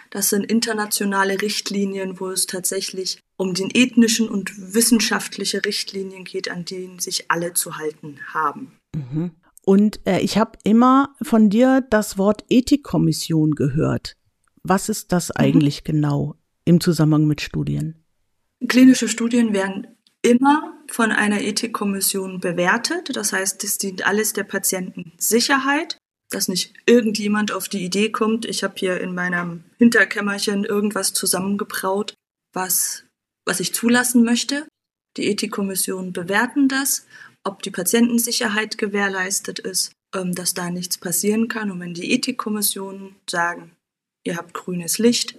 Das 0.10 0.30
sind 0.30 0.44
internationale 0.44 1.42
Richtlinien, 1.42 2.20
wo 2.20 2.30
es 2.30 2.48
tatsächlich 2.48 3.20
um 3.38 3.54
den 3.54 3.70
ethnischen 3.74 4.28
und 4.28 4.74
wissenschaftliche 4.74 5.64
Richtlinien 5.64 6.26
geht, 6.26 6.50
an 6.50 6.66
denen 6.66 7.00
sich 7.00 7.32
alle 7.32 7.54
zu 7.54 7.78
halten 7.78 8.20
haben. 8.34 8.78
Mhm. 8.96 9.32
Und 9.64 10.06
äh, 10.06 10.20
ich 10.20 10.38
habe 10.38 10.58
immer 10.64 11.16
von 11.22 11.50
dir 11.50 11.86
das 11.90 12.18
Wort 12.18 12.44
Ethikkommission 12.50 13.52
gehört. 13.52 14.18
Was 14.64 14.90
ist 14.90 15.12
das 15.12 15.30
mhm. 15.30 15.36
eigentlich 15.38 15.84
genau 15.84 16.36
im 16.66 16.82
Zusammenhang 16.82 17.26
mit 17.26 17.42
Studien? 17.42 18.01
Klinische 18.68 19.08
Studien 19.08 19.54
werden 19.54 19.88
immer 20.22 20.78
von 20.90 21.12
einer 21.12 21.42
Ethikkommission 21.42 22.40
bewertet. 22.40 23.16
Das 23.16 23.34
heißt, 23.34 23.64
es 23.64 23.78
dient 23.78 24.06
alles 24.06 24.34
der 24.34 24.44
Patientensicherheit 24.44 25.98
dass 26.32 26.48
nicht 26.48 26.74
irgendjemand 26.86 27.52
auf 27.52 27.70
die 27.70 27.84
Idee 27.84 28.10
kommt, 28.10 28.46
ich 28.46 28.64
habe 28.64 28.74
hier 28.78 29.00
in 29.00 29.14
meinem 29.14 29.64
Hinterkämmerchen 29.78 30.64
irgendwas 30.64 31.14
zusammengebraut, 31.14 32.16
was, 32.54 33.04
was 33.46 33.60
ich 33.60 33.74
zulassen 33.74 34.24
möchte. 34.24 34.66
Die 35.18 35.28
Ethikkommission 35.28 36.14
bewerten 36.14 36.70
das, 36.70 37.06
ob 37.44 37.62
die 37.64 37.72
Patientensicherheit 37.72 38.78
gewährleistet 38.78 39.60
ist, 39.60 39.92
ähm, 40.16 40.34
dass 40.34 40.54
da 40.54 40.70
nichts 40.70 40.98
passieren 40.98 41.48
kann. 41.48 41.70
Und 41.70 41.82
wenn 41.82 41.94
die 41.94 42.14
Ethikkommissionen 42.14 43.16
sagen, 43.30 43.76
ihr 44.24 44.38
habt 44.38 44.54
grünes 44.54 45.00
Licht, 45.00 45.38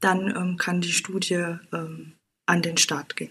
dann 0.00 0.28
ähm, 0.36 0.56
kann 0.56 0.80
die 0.80 0.92
Studie 0.92 1.56
ähm, 1.72 2.12
an 2.48 2.62
den 2.62 2.76
Start 2.76 3.16
gehen. 3.16 3.30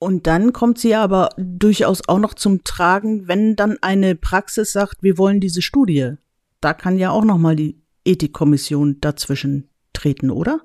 Und 0.00 0.26
dann 0.26 0.52
kommt 0.52 0.78
sie 0.78 0.94
aber 0.94 1.30
durchaus 1.36 2.08
auch 2.08 2.20
noch 2.20 2.34
zum 2.34 2.62
Tragen, 2.62 3.26
wenn 3.26 3.56
dann 3.56 3.78
eine 3.80 4.14
Praxis 4.14 4.72
sagt, 4.72 5.02
wir 5.02 5.18
wollen 5.18 5.40
diese 5.40 5.62
Studie. 5.62 6.14
Da 6.60 6.72
kann 6.72 6.98
ja 6.98 7.10
auch 7.10 7.24
noch 7.24 7.38
mal 7.38 7.56
die 7.56 7.80
Ethikkommission 8.04 9.00
dazwischen 9.00 9.68
treten, 9.92 10.30
oder? 10.30 10.60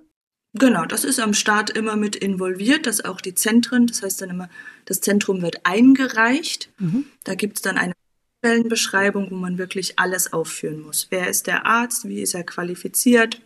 Genau, 0.53 0.85
das 0.85 1.03
ist 1.03 1.19
am 1.19 1.33
Start 1.33 1.71
immer 1.71 1.95
mit 1.95 2.15
involviert, 2.15 2.85
dass 2.85 3.03
auch 3.03 3.21
die 3.21 3.33
Zentren, 3.33 3.87
das 3.87 4.03
heißt 4.03 4.21
dann 4.21 4.29
immer, 4.29 4.49
das 4.85 5.01
Zentrum 5.01 5.41
wird 5.41 5.65
eingereicht. 5.65 6.69
Mhm. 6.77 7.05
Da 7.23 7.33
gibt 7.33 7.57
es 7.57 7.61
dann 7.63 7.79
eine 7.79 7.93
Stellenbeschreibung, 8.39 9.31
wo 9.31 9.35
man 9.35 9.57
wirklich 9.57 9.97
alles 9.97 10.31
aufführen 10.31 10.81
muss. 10.81 11.07
Wer 11.09 11.27
ist 11.27 11.47
der 11.47 11.65
Arzt? 11.65 12.07
Wie 12.07 12.21
ist 12.21 12.35
er 12.35 12.43
qualifiziert? 12.43 13.41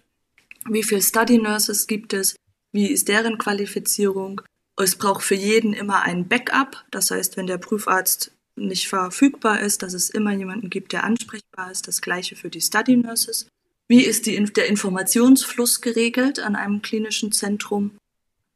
Wie 0.69 0.83
viele 0.83 1.01
Study 1.01 1.37
Nurses 1.37 1.87
gibt 1.87 2.11
es? 2.13 2.35
Wie 2.71 2.87
ist 2.87 3.07
deren 3.07 3.37
Qualifizierung? 3.37 4.41
Es 4.79 4.95
braucht 4.95 5.23
für 5.23 5.35
jeden 5.35 5.73
immer 5.73 6.03
ein 6.03 6.27
Backup. 6.27 6.85
Das 6.91 7.11
heißt, 7.11 7.37
wenn 7.37 7.47
der 7.47 7.57
Prüfarzt 7.57 8.31
nicht 8.55 8.87
verfügbar 8.87 9.59
ist, 9.59 9.83
dass 9.83 9.93
es 9.93 10.09
immer 10.09 10.33
jemanden 10.33 10.69
gibt, 10.69 10.91
der 10.91 11.03
ansprechbar 11.03 11.71
ist. 11.71 11.87
Das 11.87 12.01
gleiche 12.01 12.35
für 12.35 12.49
die 12.49 12.61
Study 12.61 12.97
Nurses. 12.97 13.47
Wie 13.87 14.03
ist 14.03 14.25
die, 14.25 14.43
der 14.43 14.67
Informationsfluss 14.67 15.81
geregelt 15.81 16.39
an 16.39 16.55
einem 16.55 16.81
klinischen 16.81 17.31
Zentrum? 17.31 17.97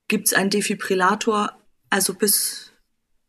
Gibt 0.07 0.27
es 0.27 0.33
einen 0.33 0.49
Defibrillator? 0.49 1.57
Also 1.89 2.13
bis, 2.13 2.71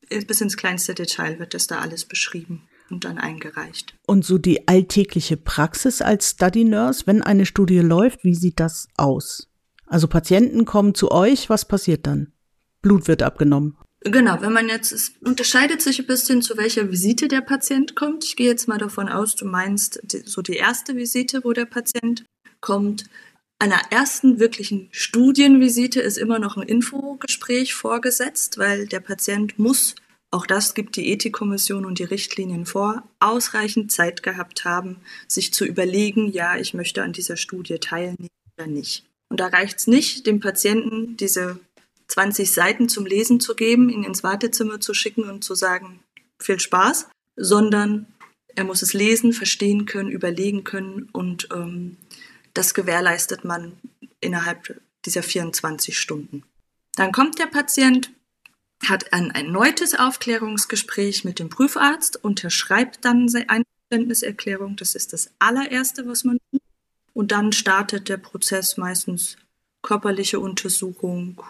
bis 0.09 0.41
ins 0.41 0.57
kleinste 0.57 0.95
Detail 0.95 1.39
wird 1.39 1.55
das 1.55 1.69
da 1.69 1.81
alles 1.81 2.05
beschrieben 2.05 2.69
und 2.91 3.05
dann 3.05 3.19
eingereicht. 3.19 3.95
Und 4.07 4.25
so 4.25 4.39
die 4.39 4.67
alltägliche 4.67 5.37
Praxis 5.37 6.03
als 6.03 6.31
Study 6.31 6.65
Nurse, 6.65 7.07
wenn 7.07 7.23
eine 7.23 7.47
Studie 7.47 7.79
läuft, 7.79 8.25
wie 8.25 8.35
sieht 8.35 8.59
das 8.59 8.89
aus? 8.97 9.49
Also 9.93 10.09
Patienten 10.09 10.65
kommen 10.65 10.95
zu 10.95 11.11
euch, 11.11 11.51
was 11.51 11.69
passiert 11.69 12.07
dann? 12.07 12.33
Blut 12.81 13.09
wird 13.09 13.23
abgenommen. 13.23 13.77
Genau, 14.01 14.41
wenn 14.41 14.55
man 14.55 14.71
jetzt, 14.71 14.91
es 14.91 15.13
unterscheidet 15.23 15.83
sich 15.83 16.01
ein 16.01 16.07
bisschen, 16.07 16.41
zu 16.41 16.57
welcher 16.57 16.91
Visite 16.91 17.29
der 17.29 17.43
Patient 17.43 17.95
kommt. 17.95 18.25
Ich 18.25 18.37
gehe 18.37 18.47
jetzt 18.47 18.69
mal 18.69 18.79
davon 18.79 19.11
aus, 19.11 19.37
du 19.37 19.45
meinst 19.45 20.01
die, 20.03 20.23
so 20.25 20.41
die 20.41 20.55
erste 20.55 20.97
Visite, 20.97 21.45
wo 21.45 21.53
der 21.53 21.67
Patient 21.67 22.25
kommt. 22.63 23.05
Einer 23.59 23.83
ersten 23.91 24.39
wirklichen 24.39 24.89
Studienvisite 24.93 26.01
ist 26.01 26.17
immer 26.17 26.39
noch 26.39 26.57
ein 26.57 26.67
Infogespräch 26.67 27.75
vorgesetzt, 27.75 28.57
weil 28.57 28.87
der 28.87 29.01
Patient 29.01 29.59
muss, 29.59 29.95
auch 30.31 30.47
das 30.47 30.73
gibt 30.73 30.97
die 30.97 31.13
Ethikkommission 31.13 31.85
und 31.85 31.99
die 31.99 32.05
Richtlinien 32.05 32.65
vor, 32.65 33.03
ausreichend 33.21 33.93
Zeit 33.93 34.23
gehabt 34.23 34.65
haben, 34.65 34.97
sich 35.29 35.53
zu 35.53 35.67
überlegen, 35.67 36.33
ja, 36.33 36.57
ich 36.57 36.73
möchte 36.73 37.03
an 37.03 37.13
dieser 37.13 37.37
Studie 37.37 37.79
teilnehmen 37.79 38.29
oder 38.57 38.67
nicht. 38.67 39.05
Und 39.33 39.41
da 39.41 39.47
reicht 39.47 39.79
es 39.79 39.87
nicht, 39.87 40.27
dem 40.27 40.41
Patienten 40.41 41.17
diese 41.17 41.59
20 42.09 42.53
Seiten 42.53 42.91
zum 42.91 43.07
Lesen 43.07 43.41
zu 43.41 43.55
geben, 43.55 43.89
ihn 43.89 44.05
ins 44.05 44.23
Wartezimmer 44.23 44.79
zu 44.79 44.93
schicken 44.93 45.23
und 45.31 45.43
zu 45.43 45.55
sagen, 45.55 46.01
viel 46.39 46.61
Spaß, 46.61 47.09
sondern 47.35 48.05
er 48.55 48.65
muss 48.65 48.83
es 48.83 48.93
lesen, 48.93 49.33
verstehen 49.33 49.87
können, 49.87 50.11
überlegen 50.11 50.65
können 50.65 51.09
und 51.12 51.49
ähm, 51.51 51.97
das 52.53 52.75
gewährleistet 52.75 53.43
man 53.43 53.73
innerhalb 54.21 54.79
dieser 55.07 55.23
24 55.23 55.99
Stunden. 55.99 56.43
Dann 56.97 57.11
kommt 57.11 57.39
der 57.39 57.47
Patient, 57.47 58.11
hat 58.87 59.15
ein 59.15 59.31
erneutes 59.31 59.99
Aufklärungsgespräch 59.99 61.25
mit 61.25 61.39
dem 61.39 61.49
Prüfarzt, 61.49 62.23
unterschreibt 62.23 63.03
dann 63.07 63.35
eine 63.49 63.65
Verständniserklärung, 63.89 64.77
das 64.77 64.95
ist 64.95 65.15
das 65.15 65.31
allererste, 65.39 66.07
was 66.07 66.25
man 66.25 66.37
tut. 66.51 66.61
Und 67.14 67.33
dann 67.33 67.52
startet 67.52 68.09
der 68.09 68.16
Prozess 68.16 68.76
meistens 68.76 69.37
körperliche 69.83 70.40
Untersuchung, 70.40 71.42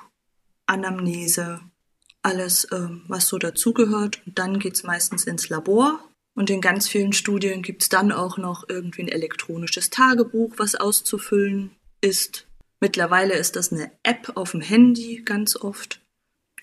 Anamnese, 0.66 1.60
alles, 2.22 2.66
ähm, 2.72 3.02
was 3.08 3.28
so 3.28 3.38
dazugehört. 3.38 4.20
Und 4.26 4.38
dann 4.38 4.58
geht 4.58 4.74
es 4.74 4.82
meistens 4.82 5.24
ins 5.24 5.48
Labor. 5.48 6.00
Und 6.34 6.48
in 6.50 6.60
ganz 6.60 6.88
vielen 6.88 7.12
Studien 7.12 7.62
gibt 7.62 7.82
es 7.82 7.88
dann 7.88 8.10
auch 8.10 8.38
noch 8.38 8.68
irgendwie 8.68 9.02
ein 9.02 9.08
elektronisches 9.08 9.90
Tagebuch, 9.90 10.54
was 10.56 10.74
auszufüllen 10.74 11.72
ist. 12.00 12.46
Mittlerweile 12.80 13.34
ist 13.34 13.54
das 13.56 13.72
eine 13.72 13.92
App 14.02 14.32
auf 14.34 14.52
dem 14.52 14.60
Handy 14.60 15.22
ganz 15.24 15.56
oft. 15.56 16.01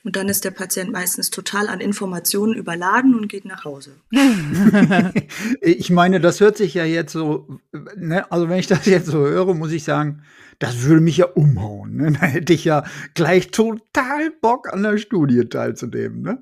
Und 0.04 0.16
dann 0.16 0.30
ist 0.30 0.46
der 0.46 0.52
Patient 0.52 0.92
meistens 0.92 1.30
total 1.30 1.68
an 1.68 1.80
Informationen 1.80 2.54
überladen 2.54 3.16
und 3.16 3.28
geht 3.28 3.46
nach 3.46 3.66
Hause. 3.66 3.92
ich 5.62 5.90
meine, 5.90 6.20
das 6.20 6.40
hört 6.40 6.58
sich 6.58 6.74
ja 6.74 6.86
jetzt 6.86 7.12
so, 7.12 7.60
ne? 7.96 8.32
also 8.32 8.50
wenn 8.50 8.60
ich 8.60 8.68
das 8.68 8.86
jetzt 8.86 9.08
so 9.08 9.20
höre, 9.20 9.54
muss 9.54 9.72
ich 9.72 9.84
sagen, 9.84 10.24
das 10.60 10.84
würde 10.84 11.02
mich 11.02 11.18
ja 11.18 11.26
umhauen. 11.26 11.96
Ne? 11.96 12.12
Da 12.20 12.26
hätte 12.26 12.54
ich 12.54 12.66
ja 12.66 12.84
gleich 13.14 13.52
total 13.52 14.32
Bock 14.42 14.72
an 14.72 14.84
der 14.84 14.98
Studie 14.98 15.46
teilzunehmen. 15.46 16.22
Ne? 16.22 16.42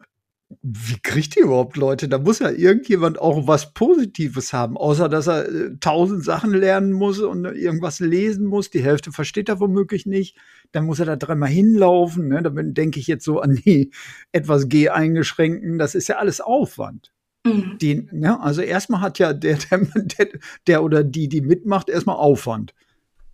Wie 0.61 0.99
kriegt 1.01 1.35
ihr 1.35 1.43
überhaupt 1.43 1.75
Leute? 1.75 2.07
Da 2.07 2.19
muss 2.19 2.39
ja 2.39 2.49
irgendjemand 2.49 3.19
auch 3.19 3.47
was 3.47 3.73
Positives 3.73 4.53
haben, 4.53 4.77
außer 4.77 5.09
dass 5.09 5.27
er 5.27 5.49
äh, 5.49 5.77
tausend 5.81 6.23
Sachen 6.23 6.53
lernen 6.53 6.93
muss 6.93 7.19
und 7.19 7.43
irgendwas 7.43 7.99
lesen 7.99 8.45
muss. 8.45 8.69
Die 8.69 8.81
Hälfte 8.81 9.11
versteht 9.11 9.49
er 9.49 9.59
womöglich 9.59 10.05
nicht. 10.05 10.37
Dann 10.71 10.85
muss 10.85 10.99
er 10.99 11.05
da 11.05 11.17
dreimal 11.17 11.49
hinlaufen. 11.49 12.29
Ne? 12.29 12.41
Da 12.41 12.49
denke 12.49 12.99
ich 12.99 13.07
jetzt 13.07 13.25
so 13.25 13.41
an 13.41 13.55
die 13.55 13.91
etwas 14.31 14.69
G-eingeschränkten. 14.69 15.77
Das 15.77 15.95
ist 15.95 16.07
ja 16.07 16.15
alles 16.17 16.39
Aufwand. 16.39 17.11
Mhm. 17.45 17.77
Die, 17.81 18.07
ne? 18.11 18.39
Also 18.39 18.61
erstmal 18.61 19.01
hat 19.01 19.19
ja 19.19 19.33
der, 19.33 19.57
der, 19.67 20.27
der 20.65 20.83
oder 20.83 21.03
die, 21.03 21.27
die 21.27 21.41
mitmacht, 21.41 21.89
erstmal 21.89 22.15
Aufwand. 22.15 22.73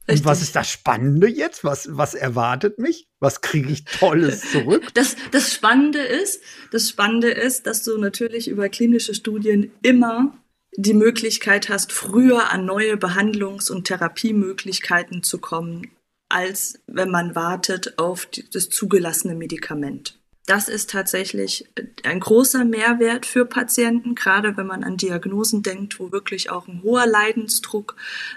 Und 0.08 0.26
was 0.26 0.42
ist 0.42 0.56
das 0.56 0.70
Spannende 0.70 1.28
jetzt? 1.28 1.64
Was, 1.64 1.88
was 1.92 2.14
erwartet 2.14 2.78
mich? 2.78 3.08
Was 3.20 3.42
kriege 3.42 3.72
ich 3.72 3.86
Tolles 3.86 4.42
zurück? 4.52 4.84
Das, 4.94 5.16
das 5.32 5.54
Spannende 5.54 6.00
ist, 6.00 6.42
das 6.72 6.90
Spannende 6.90 7.30
ist, 7.32 7.68
dass 7.68 7.84
du 7.84 7.98
natürlich 7.98 8.48
über 8.48 8.68
klinische 8.70 9.14
Studien 9.14 9.72
immer 9.82 10.38
die 10.76 10.94
Möglichkeit 10.94 11.70
hast, 11.70 11.92
früher 11.92 12.52
an 12.52 12.66
neue 12.66 12.96
Behandlungs- 12.96 13.72
und 13.72 13.86
Therapiemöglichkeiten 13.86 15.24
zu 15.24 15.38
kommen, 15.38 15.92
als 16.30 16.80
wenn 16.88 17.12
man 17.12 17.36
wartet 17.36 17.98
auf 18.00 18.26
die, 18.26 18.50
das 18.50 18.70
zugelassene 18.70 19.36
Medikament. 19.36 20.20
Das 20.46 20.68
ist 20.68 20.90
tatsächlich 20.90 21.70
ein 22.04 22.20
großer 22.20 22.66
Mehrwert 22.66 23.26
für 23.26 23.46
Patienten, 23.46 24.14
gerade 24.14 24.58
wenn 24.58 24.68
man 24.68 24.84
an 24.84 24.98
Diagnosen 24.98 25.64
denkt, 25.64 26.00
wo 26.00 26.12
wirklich 26.12 26.50
auch 26.50 26.68
ein 26.68 26.84
hoher 26.84 27.08
Leidensdruck 27.08 27.96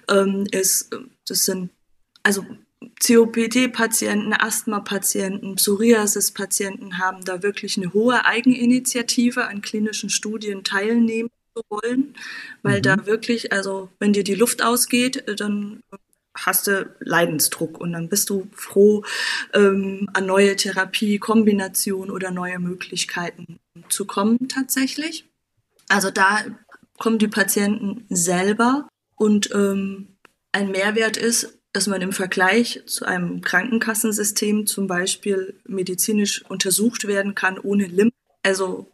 ähm, 0.08 0.46
ist. 0.52 0.94
Das 1.26 1.45
sind 1.45 1.71
also 2.23 2.45
COPD-Patienten, 3.00 4.33
Asthma-Patienten, 4.33 5.56
Psoriasis-Patienten 5.56 6.99
haben 6.99 7.25
da 7.25 7.42
wirklich 7.42 7.76
eine 7.76 7.92
hohe 7.92 8.25
Eigeninitiative 8.25 9.47
an 9.47 9.62
klinischen 9.62 10.11
Studien 10.11 10.64
teilnehmen 10.64 11.30
zu 11.54 11.62
wollen, 11.68 12.14
weil 12.62 12.78
mhm. 12.78 12.83
da 12.83 13.06
wirklich, 13.06 13.52
also 13.52 13.90
wenn 13.99 14.12
dir 14.12 14.25
die 14.25 14.35
Luft 14.35 14.62
ausgeht, 14.62 15.25
dann 15.38 15.83
hast 16.35 16.66
du 16.66 16.95
Leidensdruck 17.00 17.78
und 17.80 17.92
dann 17.92 18.09
bist 18.09 18.28
du 18.28 18.49
froh, 18.52 19.04
ähm, 19.54 20.09
an 20.12 20.26
neue 20.26 20.54
Therapiekombinationen 20.56 22.11
oder 22.11 22.30
neue 22.30 22.59
Möglichkeiten 22.59 23.59
zu 23.88 24.04
kommen 24.04 24.49
tatsächlich. 24.49 25.25
Also 25.88 26.11
da 26.11 26.45
kommen 26.99 27.18
die 27.18 27.28
Patienten 27.28 28.04
selber 28.11 28.88
und 29.16 29.50
ähm, 29.54 30.15
ein 30.56 30.70
Mehrwert 30.70 31.18
ist, 31.18 31.58
dass 31.72 31.86
man 31.86 32.00
im 32.00 32.12
Vergleich 32.12 32.82
zu 32.86 33.04
einem 33.04 33.42
Krankenkassensystem 33.42 34.66
zum 34.66 34.86
Beispiel 34.86 35.60
medizinisch 35.66 36.42
untersucht 36.48 37.06
werden 37.06 37.34
kann 37.34 37.58
ohne 37.58 37.84
Limit. 37.84 38.14
Also 38.42 38.90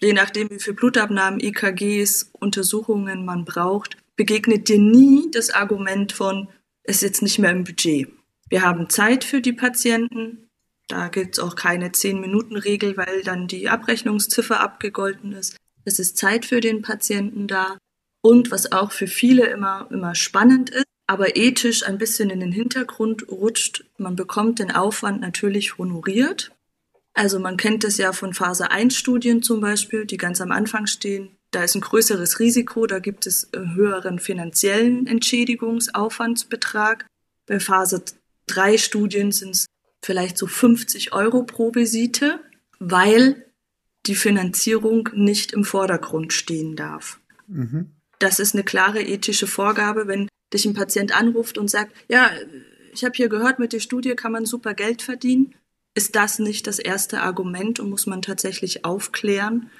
je 0.00 0.12
nachdem, 0.12 0.48
wie 0.50 0.60
viel 0.60 0.74
Blutabnahmen, 0.74 1.40
EKGs, 1.40 2.30
Untersuchungen 2.32 3.24
man 3.24 3.44
braucht, 3.44 3.96
begegnet 4.14 4.68
dir 4.68 4.78
nie 4.78 5.28
das 5.32 5.50
Argument 5.50 6.12
von, 6.12 6.48
ist 6.84 7.02
jetzt 7.02 7.22
nicht 7.22 7.40
mehr 7.40 7.50
im 7.50 7.64
Budget. 7.64 8.08
Wir 8.48 8.62
haben 8.62 8.88
Zeit 8.88 9.24
für 9.24 9.40
die 9.40 9.52
Patienten. 9.52 10.48
Da 10.86 11.08
gibt 11.08 11.36
es 11.36 11.42
auch 11.42 11.56
keine 11.56 11.88
10-Minuten-Regel, 11.88 12.96
weil 12.96 13.22
dann 13.22 13.48
die 13.48 13.68
Abrechnungsziffer 13.68 14.60
abgegolten 14.60 15.32
ist. 15.32 15.56
Es 15.84 15.98
ist 15.98 16.18
Zeit 16.18 16.44
für 16.46 16.60
den 16.60 16.82
Patienten 16.82 17.48
da. 17.48 17.78
Und 18.24 18.50
was 18.50 18.72
auch 18.72 18.90
für 18.90 19.06
viele 19.06 19.44
immer, 19.48 19.86
immer 19.90 20.14
spannend 20.14 20.70
ist, 20.70 20.86
aber 21.06 21.36
ethisch 21.36 21.86
ein 21.86 21.98
bisschen 21.98 22.30
in 22.30 22.40
den 22.40 22.52
Hintergrund 22.52 23.28
rutscht, 23.28 23.84
man 23.98 24.16
bekommt 24.16 24.60
den 24.60 24.70
Aufwand 24.70 25.20
natürlich 25.20 25.76
honoriert. 25.76 26.50
Also 27.12 27.38
man 27.38 27.58
kennt 27.58 27.84
es 27.84 27.98
ja 27.98 28.14
von 28.14 28.32
Phase 28.32 28.70
1 28.70 28.96
Studien 28.96 29.42
zum 29.42 29.60
Beispiel, 29.60 30.06
die 30.06 30.16
ganz 30.16 30.40
am 30.40 30.52
Anfang 30.52 30.86
stehen. 30.86 31.36
Da 31.50 31.64
ist 31.64 31.74
ein 31.74 31.82
größeres 31.82 32.40
Risiko, 32.40 32.86
da 32.86 32.98
gibt 32.98 33.26
es 33.26 33.52
einen 33.52 33.74
höheren 33.74 34.18
finanziellen 34.18 35.06
Entschädigungsaufwandsbetrag. 35.06 37.04
Bei 37.44 37.60
Phase 37.60 38.04
3 38.46 38.78
Studien 38.78 39.32
sind 39.32 39.50
es 39.50 39.66
vielleicht 40.02 40.38
so 40.38 40.46
50 40.46 41.12
Euro 41.12 41.42
pro 41.42 41.74
Visite, 41.74 42.40
weil 42.78 43.44
die 44.06 44.14
Finanzierung 44.14 45.10
nicht 45.12 45.52
im 45.52 45.64
Vordergrund 45.64 46.32
stehen 46.32 46.74
darf. 46.74 47.20
Mhm. 47.48 47.90
Das 48.18 48.38
ist 48.38 48.54
eine 48.54 48.64
klare 48.64 49.02
ethische 49.02 49.46
Vorgabe. 49.46 50.06
Wenn 50.06 50.28
dich 50.52 50.64
ein 50.64 50.74
Patient 50.74 51.16
anruft 51.16 51.58
und 51.58 51.68
sagt, 51.70 51.92
ja, 52.08 52.30
ich 52.92 53.04
habe 53.04 53.14
hier 53.14 53.28
gehört, 53.28 53.58
mit 53.58 53.72
der 53.72 53.80
Studie 53.80 54.14
kann 54.14 54.32
man 54.32 54.46
super 54.46 54.74
Geld 54.74 55.02
verdienen, 55.02 55.54
ist 55.94 56.16
das 56.16 56.38
nicht 56.38 56.66
das 56.66 56.78
erste 56.78 57.20
Argument 57.20 57.80
und 57.80 57.90
muss 57.90 58.06
man 58.06 58.22
tatsächlich 58.22 58.84
aufklären 58.84 59.70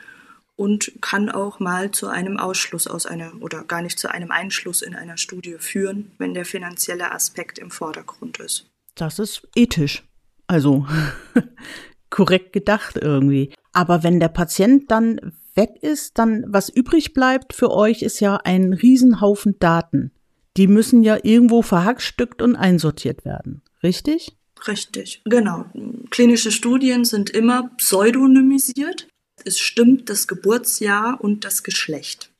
und 0.57 0.93
kann 1.00 1.31
auch 1.31 1.59
mal 1.59 1.91
zu 1.91 2.09
einem 2.09 2.37
Ausschluss 2.37 2.87
aus 2.87 3.07
einer 3.07 3.33
oder 3.41 3.64
gar 3.64 3.83
nicht 3.83 3.99
zu 3.99 4.09
einem 4.09 4.31
Einschluss 4.31 4.83
in 4.83 4.95
einer 4.95 5.17
Studie 5.17 5.57
führen, 5.59 6.12
wenn 6.19 6.35
der 6.35 6.45
finanzielle 6.45 7.12
Aspekt 7.12 7.59
im 7.59 7.71
Vordergrund 7.71 8.38
ist. 8.38 8.71
Das 8.95 9.19
ist 9.19 9.49
ethisch. 9.57 10.05
Also 10.47 10.87
korrekt 12.11 12.53
gedacht 12.53 12.97
irgendwie. 12.97 13.53
Aber 13.73 14.05
wenn 14.05 14.21
der 14.21 14.29
Patient 14.29 14.91
dann 14.91 15.33
weg 15.54 15.82
ist, 15.82 16.18
dann 16.18 16.44
was 16.49 16.68
übrig 16.68 17.14
bleibt 17.14 17.52
für 17.52 17.70
euch 17.70 18.02
ist 18.02 18.20
ja 18.20 18.37
ein 18.37 18.73
Riesenhaufen 18.73 19.58
Daten. 19.58 20.11
Die 20.56 20.66
müssen 20.66 21.02
ja 21.02 21.18
irgendwo 21.23 21.62
verhackstückt 21.62 22.40
und 22.42 22.56
einsortiert 22.56 23.25
werden. 23.25 23.62
Richtig? 23.82 24.37
Richtig, 24.66 25.23
genau. 25.25 25.66
Klinische 26.11 26.52
Studien 26.52 27.04
sind 27.04 27.30
immer 27.30 27.70
pseudonymisiert. 27.76 29.08
Es 29.44 29.58
stimmt 29.58 30.08
das 30.08 30.26
Geburtsjahr 30.26 31.18
und 31.20 31.44
das 31.44 31.62
Geschlecht. 31.62 32.30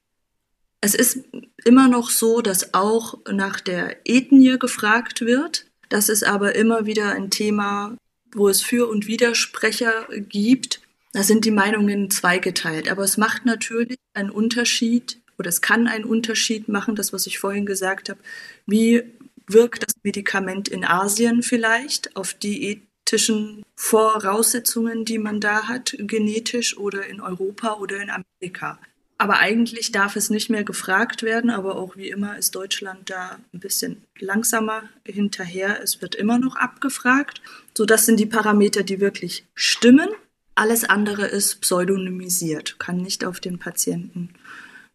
Es 0.80 0.94
ist 0.94 1.21
immer 1.64 1.88
noch 1.88 2.11
so, 2.11 2.40
dass 2.40 2.75
auch 2.75 3.18
nach 3.30 3.61
der 3.61 3.97
Ethnie 4.04 4.59
gefragt 4.59 5.23
wird. 5.23 5.66
Das 5.88 6.09
ist 6.09 6.25
aber 6.25 6.54
immer 6.54 6.87
wieder 6.87 7.12
ein 7.12 7.30
Thema, 7.30 7.97
wo 8.35 8.49
es 8.49 8.62
Für- 8.62 8.88
und 8.88 9.06
Widersprecher 9.06 10.06
gibt. 10.28 10.80
Da 11.14 11.23
sind 11.23 11.44
die 11.44 11.52
Meinungen 11.52 12.11
zweigeteilt. 12.11 12.90
Aber 12.90 13.04
es 13.04 13.16
macht 13.16 13.47
natürlich 13.47 13.99
einen 14.14 14.30
Unterschied 14.30 15.18
oder 15.38 15.49
es 15.49 15.62
kann 15.62 15.87
einen 15.87 16.04
Unterschied 16.04 16.68
machen, 16.68 16.97
das, 16.97 17.12
was 17.12 17.26
ich 17.26 17.38
vorhin 17.38 17.66
gesagt 17.66 18.09
habe. 18.09 18.21
Wie 18.66 19.04
wirkt 19.47 19.85
das 19.85 19.94
Medikament 20.02 20.68
in 20.68 20.85
Asien 20.85 21.42
vielleicht 21.42 22.16
auf 22.16 22.35
die 22.35 22.83
ethischen 23.06 23.62
Voraussetzungen, 23.76 25.04
die 25.04 25.18
man 25.18 25.40
da 25.40 25.68
hat, 25.68 25.94
genetisch 25.99 26.76
oder 26.76 27.06
in 27.06 27.21
Europa 27.21 27.75
oder 27.75 28.00
in 28.00 28.11
Amerika. 28.11 28.78
Aber 29.16 29.38
eigentlich 29.38 29.92
darf 29.92 30.16
es 30.16 30.30
nicht 30.30 30.50
mehr 30.50 30.64
gefragt 30.64 31.23
werden, 31.23 31.50
aber 31.50 31.76
auch 31.76 31.97
wie 31.97 32.09
immer 32.09 32.37
ist 32.37 32.54
Deutschland 32.54 33.11
da 33.11 33.38
ein 33.52 33.61
bisschen 33.61 34.02
langsamer 34.18 34.83
hinterher. 35.06 35.80
Es 35.83 36.02
wird 36.02 36.14
immer 36.16 36.38
noch 36.38 36.56
abgefragt. 36.56 37.40
So, 37.76 37.85
das 37.85 38.06
sind 38.06 38.18
die 38.18 38.26
Parameter, 38.26 38.83
die 38.83 39.00
wirklich 39.00 39.44
stimmen. 39.54 40.09
Alles 40.54 40.84
andere 40.84 41.26
ist 41.26 41.61
pseudonymisiert, 41.61 42.78
kann 42.78 42.99
nicht 42.99 43.25
auf 43.25 43.40
den 43.40 43.58
Patienten 43.58 44.30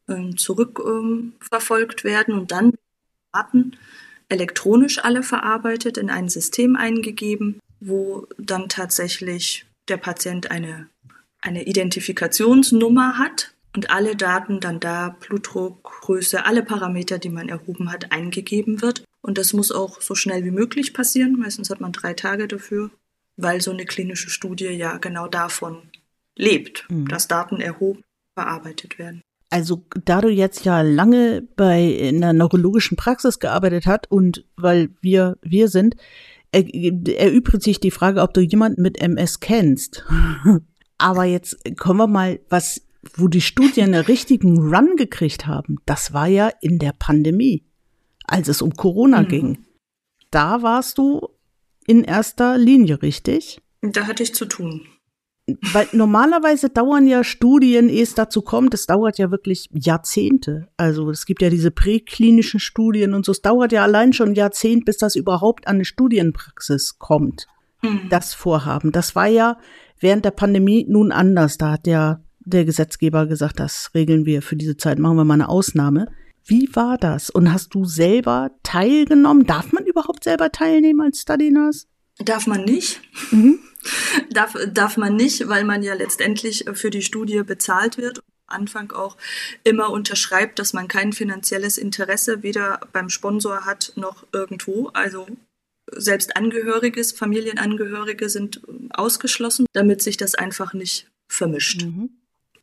äh, 0.08 0.36
zurückverfolgt 0.36 2.06
ähm, 2.06 2.12
werden 2.12 2.34
und 2.34 2.52
dann 2.52 2.74
Daten 3.34 3.78
elektronisch 4.30 5.04
alle 5.04 5.24
verarbeitet, 5.24 5.98
in 5.98 6.10
ein 6.10 6.30
System 6.30 6.76
eingegeben, 6.76 7.60
wo 7.80 8.28
dann 8.38 8.70
tatsächlich 8.70 9.66
der 9.88 9.98
Patient 9.98 10.52
eine, 10.52 10.88
eine 11.42 11.66
Identifikationsnummer 11.66 13.18
hat 13.18 13.54
und 13.76 13.92
alle 13.92 14.16
Daten 14.16 14.60
dann 14.60 14.80
da, 14.80 15.16
Blutdruck, 15.20 15.84
Größe, 16.02 16.46
alle 16.46 16.64
Parameter, 16.64 17.18
die 17.18 17.30
man 17.30 17.50
erhoben 17.50 17.92
hat, 17.92 18.12
eingegeben 18.12 18.82
wird. 18.82 19.04
Und 19.22 19.38
das 19.38 19.54
muss 19.54 19.72
auch 19.72 20.02
so 20.02 20.16
schnell 20.16 20.44
wie 20.46 20.52
möglich 20.52 20.94
passieren. 20.94 21.38
Meistens 21.38 21.70
hat 21.70 21.82
man 21.82 21.92
drei 21.92 22.14
Tage 22.14 22.48
dafür, 22.48 22.90
weil 23.42 23.62
so 23.62 23.72
eine 23.72 23.86
klinische 23.86 24.30
Studie 24.30 24.66
ja 24.66 24.98
genau 24.98 25.28
davon 25.28 25.90
lebt, 26.38 26.86
mhm. 26.90 27.08
dass 27.08 27.28
Daten 27.28 27.62
erhoben, 27.62 28.04
verarbeitet 28.36 29.00
werden. 29.00 29.22
Also 29.50 29.84
da 30.06 30.22
du 30.22 30.30
jetzt 30.30 30.64
ja 30.66 30.82
lange 30.82 31.42
bei 31.56 31.84
in 31.84 32.22
der 32.22 32.34
neurologischen 32.34 32.98
Praxis 32.98 33.40
gearbeitet 33.40 33.88
hat 33.88 34.12
und 34.12 34.46
weil 34.56 34.90
wir 35.02 35.38
wir 35.42 35.70
sind, 35.70 35.96
erübrigt 36.52 37.64
sich 37.64 37.80
die 37.80 37.92
Frage, 37.92 38.22
ob 38.22 38.34
du 38.34 38.42
jemanden 38.42 38.82
mit 38.82 39.02
MS 39.02 39.40
kennst. 39.40 40.06
Aber 40.98 41.24
jetzt 41.24 41.58
kommen 41.78 42.00
wir 42.00 42.08
mal, 42.08 42.40
was, 42.50 42.82
wo 43.16 43.28
die 43.28 43.42
Studien 43.42 43.94
einen 43.94 44.06
richtigen 44.06 44.60
Run 44.60 44.96
gekriegt 44.98 45.48
haben, 45.48 45.78
das 45.86 46.14
war 46.14 46.28
ja 46.28 46.52
in 46.62 46.78
der 46.78 46.94
Pandemie, 46.98 47.64
als 48.26 48.50
es 48.50 48.62
um 48.62 48.74
Corona 48.74 49.22
mhm. 49.22 49.28
ging. 49.28 49.66
Da 50.30 50.62
warst 50.62 50.98
du 50.98 51.30
in 51.90 52.04
erster 52.04 52.58
Linie, 52.58 53.02
richtig? 53.02 53.62
Da 53.82 54.08
hatte 54.08 54.24
ich 54.24 54.36
zu 54.36 54.46
tun 54.46 54.88
weil 55.74 55.88
normalerweise 55.94 56.70
dauern 56.70 57.08
ja 57.08 57.24
Studien, 57.24 57.90
ehe 57.90 58.04
es 58.04 58.16
dazu 58.16 58.42
kommt, 58.42 58.74
es 58.74 58.86
dauert 58.86 59.18
ja 59.18 59.32
wirklich 59.32 59.70
Jahrzehnte. 59.72 60.68
Also 60.78 61.10
es 61.10 61.26
gibt 61.26 61.42
ja 61.42 61.50
diese 61.50 61.72
präklinischen 61.72 62.60
Studien 62.60 63.14
und 63.14 63.26
so, 63.26 63.32
es 63.32 63.42
dauert 63.42 63.72
ja 63.72 63.84
allein 63.84 64.14
schon 64.14 64.30
ein 64.30 64.36
Jahrzehnt, 64.36 64.86
bis 64.86 64.98
das 64.98 65.16
überhaupt 65.16 65.68
an 65.68 65.76
eine 65.76 65.86
Studienpraxis 65.86 67.00
kommt. 67.00 67.48
Mhm. 67.82 68.10
Das 68.10 68.34
Vorhaben. 68.34 68.92
Das 68.92 69.16
war 69.16 69.28
ja 69.28 69.58
während 70.00 70.26
der 70.26 70.32
Pandemie 70.32 70.86
nun 70.88 71.12
anders. 71.12 71.58
Da 71.58 71.72
hat 71.72 71.88
ja 71.88 72.22
der 72.40 72.66
Gesetzgeber 72.66 73.28
gesagt, 73.28 73.60
das 73.60 73.92
regeln 73.94 74.26
wir 74.26 74.42
für 74.42 74.56
diese 74.56 74.78
Zeit, 74.78 75.00
machen 75.00 75.18
wir 75.18 75.26
mal 75.26 75.36
eine 75.36 75.50
Ausnahme. 75.50 76.08
Wie 76.50 76.70
war 76.74 76.98
das? 76.98 77.30
Und 77.30 77.54
hast 77.54 77.76
du 77.76 77.86
selber 77.86 78.52
teilgenommen? 78.64 79.46
Darf 79.46 79.72
man 79.72 79.86
überhaupt 79.86 80.24
selber 80.24 80.52
teilnehmen 80.52 81.02
als 81.02 81.22
Study 81.22 81.52
Nurse? 81.52 81.86
Darf 82.18 82.48
man 82.48 82.66
nicht. 82.66 83.00
Mhm. 83.32 83.60
darf, 84.32 84.56
darf 84.74 84.98
man 84.98 85.16
nicht, 85.16 85.48
weil 85.48 85.64
man 85.64 85.84
ja 85.84 85.94
letztendlich 85.94 86.66
für 86.74 86.90
die 86.90 87.02
Studie 87.02 87.44
bezahlt 87.44 87.98
wird. 87.98 88.22
Anfang 88.48 88.92
auch 88.92 89.16
immer 89.64 89.92
unterschreibt, 89.92 90.58
dass 90.58 90.74
man 90.74 90.88
kein 90.88 91.14
finanzielles 91.14 91.78
Interesse 91.78 92.42
weder 92.42 92.80
beim 92.92 93.10
Sponsor 93.10 93.66
hat 93.66 93.94
noch 93.96 94.26
irgendwo. 94.32 94.88
Also 94.88 95.28
selbst 95.92 96.36
Angehöriges, 96.36 97.12
Familienangehörige 97.12 98.28
sind 98.30 98.62
ausgeschlossen, 98.90 99.66
damit 99.74 100.02
sich 100.02 100.18
das 100.18 100.36
einfach 100.36 100.74
nicht 100.74 101.08
vermischt. 101.28 101.84
Mhm. 101.84 102.10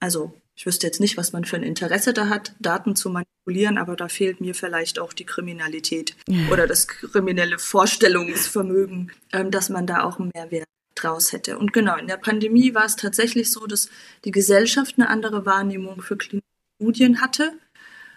Also 0.00 0.34
ich 0.56 0.64
wüsste 0.64 0.86
jetzt 0.86 1.00
nicht, 1.00 1.18
was 1.18 1.32
man 1.32 1.44
für 1.44 1.56
ein 1.56 1.62
Interesse 1.62 2.14
da 2.14 2.30
hat, 2.30 2.54
Daten 2.58 2.96
zu 2.96 3.10
manipulieren, 3.10 3.76
aber 3.76 3.94
da 3.94 4.08
fehlt 4.08 4.40
mir 4.40 4.54
vielleicht 4.54 4.98
auch 4.98 5.12
die 5.12 5.26
Kriminalität 5.26 6.16
ja. 6.28 6.50
oder 6.50 6.66
das 6.66 6.88
kriminelle 6.88 7.58
Vorstellungsvermögen, 7.58 9.12
ähm, 9.32 9.50
dass 9.50 9.68
man 9.68 9.86
da 9.86 10.02
auch 10.02 10.18
einen 10.18 10.30
Mehrwert 10.34 10.66
draus 10.94 11.32
hätte. 11.32 11.58
Und 11.58 11.74
genau, 11.74 11.96
in 11.98 12.06
der 12.06 12.16
Pandemie 12.16 12.74
war 12.74 12.86
es 12.86 12.96
tatsächlich 12.96 13.52
so, 13.52 13.66
dass 13.66 13.90
die 14.24 14.30
Gesellschaft 14.30 14.94
eine 14.96 15.10
andere 15.10 15.44
Wahrnehmung 15.44 16.00
für 16.00 16.16
klinische 16.16 16.46
Studien 16.80 17.20
hatte, 17.20 17.52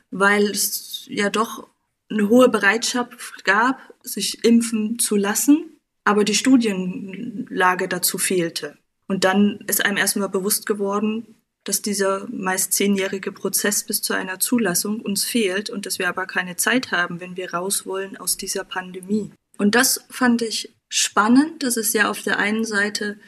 weil 0.09 0.49
es 0.49 1.03
ja 1.09 1.29
doch 1.29 1.67
eine 2.09 2.29
hohe 2.29 2.47
Bereitschaft 2.47 3.43
gab, 3.43 3.93
sich 4.01 4.45
impfen 4.45 4.97
zu 4.97 5.17
lassen, 5.17 5.77
aber 6.05 6.23
die 6.23 6.35
Studienlage 6.35 7.89
dazu 7.89 8.17
fehlte. 8.17 8.77
Und 9.07 9.25
dann 9.25 9.59
ist 9.67 9.83
einem 9.83 9.97
erstmal 9.97 10.29
bewusst 10.29 10.65
geworden, 10.65 11.35
dass 11.69 11.83
dieser 11.83 12.25
meist 12.31 12.73
zehnjährige 12.73 13.31
Prozess 13.31 13.83
bis 13.83 14.01
zu 14.01 14.13
einer 14.13 14.39
Zulassung 14.39 15.01
uns 15.01 15.23
fehlt 15.23 15.69
und 15.69 15.85
dass 15.85 15.99
wir 15.99 16.09
aber 16.09 16.25
keine 16.25 16.55
Zeit 16.55 16.91
haben, 16.91 17.19
wenn 17.19 17.37
wir 17.37 17.53
raus 17.53 17.85
wollen 17.85 18.17
aus 18.17 18.37
dieser 18.37 18.63
Pandemie. 18.63 19.31
Und 19.59 19.75
das 19.75 20.03
fand 20.09 20.41
ich 20.41 20.73
spannend, 20.87 21.61
dass 21.61 21.77
es 21.77 21.93
ja 21.93 22.09
auf 22.09 22.23
der 22.23 22.39
einen 22.39 22.65
Seite 22.65 23.19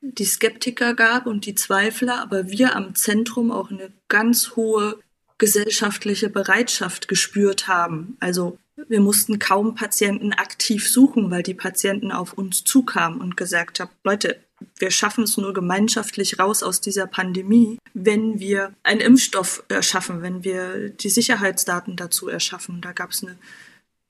die 0.00 0.26
Skeptiker 0.26 0.94
gab 0.94 1.26
und 1.26 1.44
die 1.44 1.56
Zweifler, 1.56 2.22
aber 2.22 2.48
wir 2.48 2.76
am 2.76 2.94
Zentrum 2.94 3.50
auch 3.50 3.72
eine 3.72 3.90
ganz 4.06 4.54
hohe 4.54 5.00
gesellschaftliche 5.36 6.30
Bereitschaft 6.30 7.08
gespürt 7.08 7.66
haben. 7.66 8.16
Also 8.20 8.58
wir 8.86 9.00
mussten 9.00 9.40
kaum 9.40 9.74
Patienten 9.74 10.32
aktiv 10.32 10.88
suchen, 10.88 11.32
weil 11.32 11.42
die 11.42 11.54
Patienten 11.54 12.12
auf 12.12 12.32
uns 12.32 12.62
zukamen 12.62 13.20
und 13.20 13.36
gesagt 13.36 13.80
haben, 13.80 13.90
Leute, 14.04 14.38
wir 14.78 14.90
schaffen 14.90 15.24
es 15.24 15.36
nur 15.36 15.52
gemeinschaftlich 15.52 16.38
raus 16.38 16.62
aus 16.62 16.80
dieser 16.80 17.06
Pandemie, 17.06 17.78
wenn 17.94 18.40
wir 18.40 18.74
einen 18.82 19.00
Impfstoff 19.00 19.64
erschaffen, 19.68 20.22
wenn 20.22 20.44
wir 20.44 20.88
die 20.88 21.10
Sicherheitsdaten 21.10 21.96
dazu 21.96 22.28
erschaffen. 22.28 22.80
Da 22.80 22.92
gab 22.92 23.10
es 23.10 23.22
eine 23.22 23.36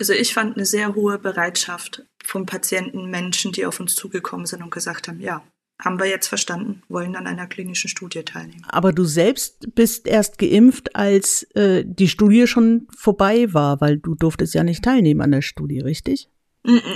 also 0.00 0.12
ich 0.12 0.32
fand 0.32 0.56
eine 0.56 0.66
sehr 0.66 0.94
hohe 0.94 1.18
Bereitschaft 1.18 2.04
von 2.24 2.46
Patienten, 2.46 3.10
Menschen, 3.10 3.52
die 3.52 3.66
auf 3.66 3.80
uns 3.80 3.94
zugekommen 3.94 4.46
sind 4.46 4.62
und 4.62 4.70
gesagt 4.70 5.08
haben, 5.08 5.20
ja, 5.20 5.42
haben 5.80 5.98
wir 5.98 6.06
jetzt 6.06 6.26
verstanden, 6.26 6.82
wollen 6.88 7.16
an 7.16 7.26
einer 7.26 7.46
klinischen 7.46 7.88
Studie 7.88 8.24
teilnehmen. 8.24 8.64
Aber 8.68 8.92
du 8.92 9.04
selbst 9.04 9.74
bist 9.74 10.06
erst 10.06 10.38
geimpft, 10.38 10.96
als 10.96 11.44
äh, 11.54 11.84
die 11.86 12.08
Studie 12.08 12.46
schon 12.46 12.88
vorbei 12.96 13.52
war, 13.52 13.80
weil 13.80 13.98
du 13.98 14.14
durftest 14.14 14.54
ja 14.54 14.64
nicht 14.64 14.84
teilnehmen 14.84 15.20
an 15.20 15.32
der 15.32 15.42
Studie, 15.42 15.80
richtig? 15.80 16.28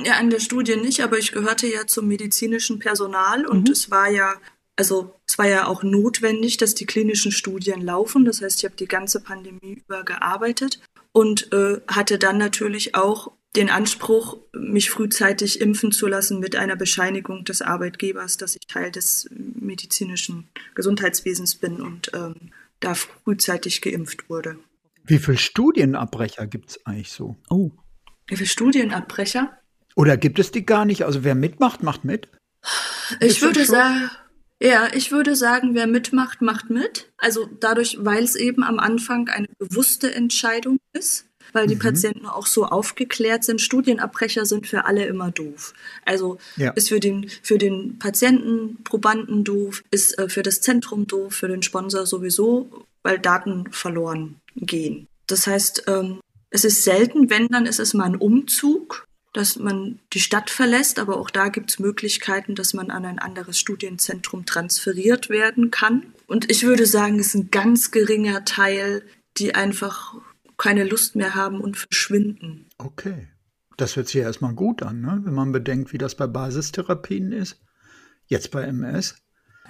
Ja, 0.04 0.18
an 0.18 0.28
der 0.28 0.40
Studie 0.40 0.76
nicht, 0.76 1.00
aber 1.00 1.18
ich 1.18 1.32
gehörte 1.32 1.66
ja 1.66 1.86
zum 1.86 2.06
medizinischen 2.06 2.78
Personal 2.78 3.46
und 3.46 3.68
mhm. 3.68 3.72
es 3.72 3.90
war 3.90 4.10
ja, 4.10 4.34
also 4.76 5.14
es 5.26 5.38
war 5.38 5.48
ja 5.48 5.66
auch 5.66 5.82
notwendig, 5.82 6.58
dass 6.58 6.74
die 6.74 6.84
klinischen 6.84 7.32
Studien 7.32 7.80
laufen. 7.80 8.26
Das 8.26 8.42
heißt, 8.42 8.58
ich 8.58 8.64
habe 8.66 8.76
die 8.76 8.86
ganze 8.86 9.20
Pandemie 9.20 9.82
über 9.86 10.04
gearbeitet 10.04 10.80
und 11.12 11.52
äh, 11.54 11.80
hatte 11.88 12.18
dann 12.18 12.36
natürlich 12.36 12.94
auch 12.94 13.32
den 13.56 13.70
Anspruch, 13.70 14.38
mich 14.54 14.90
frühzeitig 14.90 15.60
impfen 15.60 15.92
zu 15.92 16.06
lassen 16.06 16.38
mit 16.38 16.56
einer 16.56 16.76
Bescheinigung 16.76 17.44
des 17.44 17.62
Arbeitgebers, 17.62 18.36
dass 18.36 18.56
ich 18.56 18.66
Teil 18.66 18.90
des 18.90 19.28
medizinischen 19.32 20.48
Gesundheitswesens 20.74 21.54
bin 21.54 21.80
und 21.80 22.10
ähm, 22.14 22.50
da 22.80 22.94
frühzeitig 22.94 23.80
geimpft 23.80 24.28
wurde. 24.28 24.58
Wie 25.04 25.18
viele 25.18 25.38
Studienabbrecher 25.38 26.46
gibt 26.46 26.70
es 26.70 26.86
eigentlich 26.86 27.10
so? 27.10 27.36
Oh, 27.50 27.70
Für 28.30 28.46
Studienabbrecher? 28.46 29.58
Oder 29.94 30.16
gibt 30.16 30.38
es 30.38 30.50
die 30.50 30.64
gar 30.64 30.84
nicht? 30.84 31.04
Also 31.04 31.24
wer 31.24 31.34
mitmacht, 31.34 31.82
macht 31.82 32.04
mit? 32.04 32.28
Ich 33.20 33.42
würde 33.42 33.64
sagen, 33.64 34.10
ja, 34.62 34.88
ich 34.94 35.10
würde 35.10 35.34
sagen, 35.34 35.74
wer 35.74 35.88
mitmacht, 35.88 36.40
macht 36.40 36.70
mit. 36.70 37.12
Also 37.18 37.48
dadurch, 37.58 37.98
weil 38.00 38.22
es 38.22 38.36
eben 38.36 38.62
am 38.62 38.78
Anfang 38.78 39.28
eine 39.28 39.48
bewusste 39.58 40.14
Entscheidung 40.14 40.78
ist, 40.92 41.26
weil 41.52 41.66
die 41.66 41.74
mhm. 41.74 41.80
Patienten 41.80 42.26
auch 42.26 42.46
so 42.46 42.66
aufgeklärt 42.66 43.42
sind. 43.42 43.60
Studienabbrecher 43.60 44.46
sind 44.46 44.68
für 44.68 44.84
alle 44.84 45.04
immer 45.06 45.32
doof. 45.32 45.74
Also 46.04 46.38
ja. 46.56 46.70
ist 46.70 46.88
für 46.88 47.00
den, 47.00 47.28
für 47.42 47.58
den 47.58 47.98
Patienten, 47.98 48.82
Probanden 48.84 49.42
doof, 49.42 49.82
ist 49.90 50.16
äh, 50.18 50.28
für 50.28 50.44
das 50.44 50.60
Zentrum 50.60 51.08
doof, 51.08 51.34
für 51.34 51.48
den 51.48 51.62
Sponsor 51.62 52.06
sowieso, 52.06 52.86
weil 53.02 53.18
Daten 53.18 53.70
verloren 53.72 54.36
gehen. 54.54 55.08
Das 55.26 55.48
heißt, 55.48 55.84
ähm, 55.88 56.20
es 56.50 56.64
ist 56.64 56.84
selten, 56.84 57.30
wenn, 57.30 57.48
dann 57.48 57.66
ist 57.66 57.80
es 57.80 57.94
mal 57.94 58.04
ein 58.04 58.16
Umzug 58.16 59.08
dass 59.32 59.58
man 59.58 59.98
die 60.12 60.20
Stadt 60.20 60.50
verlässt, 60.50 60.98
aber 60.98 61.18
auch 61.18 61.30
da 61.30 61.48
gibt 61.48 61.70
es 61.70 61.78
Möglichkeiten, 61.78 62.54
dass 62.54 62.74
man 62.74 62.90
an 62.90 63.06
ein 63.06 63.18
anderes 63.18 63.58
Studienzentrum 63.58 64.44
transferiert 64.44 65.30
werden 65.30 65.70
kann. 65.70 66.12
Und 66.26 66.50
ich 66.50 66.64
würde 66.64 66.86
sagen, 66.86 67.18
es 67.18 67.28
ist 67.28 67.34
ein 67.34 67.50
ganz 67.50 67.90
geringer 67.90 68.44
Teil, 68.44 69.02
die 69.38 69.54
einfach 69.54 70.14
keine 70.58 70.84
Lust 70.84 71.16
mehr 71.16 71.34
haben 71.34 71.60
und 71.60 71.78
verschwinden. 71.78 72.66
Okay. 72.78 73.28
Das 73.78 73.96
hört 73.96 74.06
sich 74.06 74.16
ja 74.16 74.24
erstmal 74.24 74.54
gut 74.54 74.82
an, 74.82 75.00
ne? 75.00 75.20
wenn 75.24 75.34
man 75.34 75.50
bedenkt, 75.50 75.94
wie 75.94 75.98
das 75.98 76.14
bei 76.14 76.26
Basistherapien 76.26 77.32
ist. 77.32 77.58
Jetzt 78.26 78.50
bei 78.50 78.62
MS. 78.64 79.16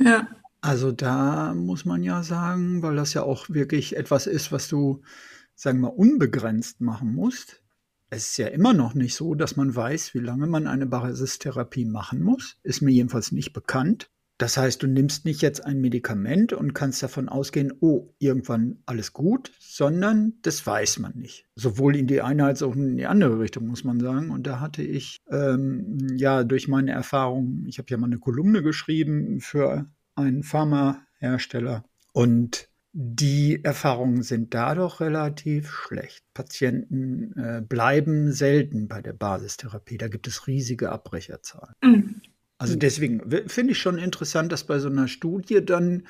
Ja. 0.01 0.27
Also 0.61 0.90
da 0.90 1.55
muss 1.55 1.85
man 1.85 2.03
ja 2.03 2.25
sagen, 2.25 2.83
weil 2.83 2.96
das 2.96 3.14
ja 3.14 3.22
auch 3.22 3.48
wirklich 3.48 3.96
etwas 3.96 4.27
ist, 4.27 4.51
was 4.51 4.68
du, 4.68 5.03
sagen 5.55 5.79
wir 5.81 5.88
mal, 5.88 5.94
unbegrenzt 5.94 6.81
machen 6.81 7.14
musst 7.14 7.62
es 8.12 8.29
ist 8.29 8.37
ja 8.37 8.48
immer 8.48 8.75
noch 8.75 8.92
nicht 8.92 9.14
so, 9.14 9.35
dass 9.35 9.57
man 9.57 9.75
weiß, 9.75 10.12
wie 10.12 10.18
lange 10.18 10.46
man 10.46 10.66
eine 10.66 10.85
Basistherapie 10.85 11.87
machen 11.87 12.20
muss. 12.20 12.59
Ist 12.62 12.83
mir 12.83 12.90
jedenfalls 12.90 13.33
nicht 13.33 13.55
bekannt. 13.55 14.11
Das 14.37 14.59
heißt, 14.59 14.83
du 14.83 14.87
nimmst 14.87 15.25
nicht 15.25 15.40
jetzt 15.40 15.64
ein 15.64 15.81
Medikament 15.81 16.53
und 16.53 16.75
kannst 16.75 17.03
davon 17.03 17.31
ausgehen, 17.31 17.72
oh, 17.81 18.12
irgendwann 18.18 18.83
alles 18.85 19.14
gut, 19.14 19.53
sondern 19.61 20.35
das 20.42 20.66
weiß 20.66 20.98
man 20.98 21.16
nicht. 21.16 21.46
Sowohl 21.55 21.96
in 21.96 22.07
die 22.07 22.20
eine 22.20 22.44
als 22.44 22.62
auch 22.62 22.77
in 22.77 22.98
die 22.98 23.07
andere 23.07 23.38
Richtung, 23.38 23.66
muss 23.66 23.83
man 23.83 23.98
sagen. 23.98 24.31
Und 24.31 24.46
da 24.46 24.61
hatte 24.61 24.83
ich 24.83 25.16
ähm, 25.31 26.07
ja 26.14 26.44
durch 26.44 26.68
meine 26.68 26.90
Erfahrung, 26.90 27.64
ich 27.66 27.79
habe 27.79 27.88
ja 27.88 27.96
mal 27.96 28.09
eine 28.09 28.18
Kolumne 28.18 28.62
geschrieben 28.62 29.40
für 29.40 29.87
einen 30.16 30.42
Pharmahersteller 30.42 31.85
und 32.12 32.68
die 32.93 33.65
Erfahrungen 33.65 34.23
sind 34.23 34.53
da 34.53 34.75
doch 34.75 35.01
relativ 35.01 35.71
schlecht. 35.71 36.25
Patienten 36.35 37.33
äh, 37.39 37.63
bleiben 37.67 38.33
selten 38.33 38.87
bei 38.87 39.01
der 39.01 39.15
Basistherapie. 39.15 39.97
Da 39.97 40.09
gibt 40.09 40.27
es 40.27 40.47
riesige 40.47 40.91
Abbrecherzahlen. 40.91 41.75
Mhm. 41.83 42.21
Also 42.59 42.77
deswegen 42.77 43.23
finde 43.49 43.73
ich 43.73 43.79
schon 43.79 43.99
interessant, 43.99 44.53
dass 44.53 44.65
bei 44.65 44.79
so 44.79 44.89
einer 44.89 45.09
Studie 45.09 45.65
dann 45.65 46.05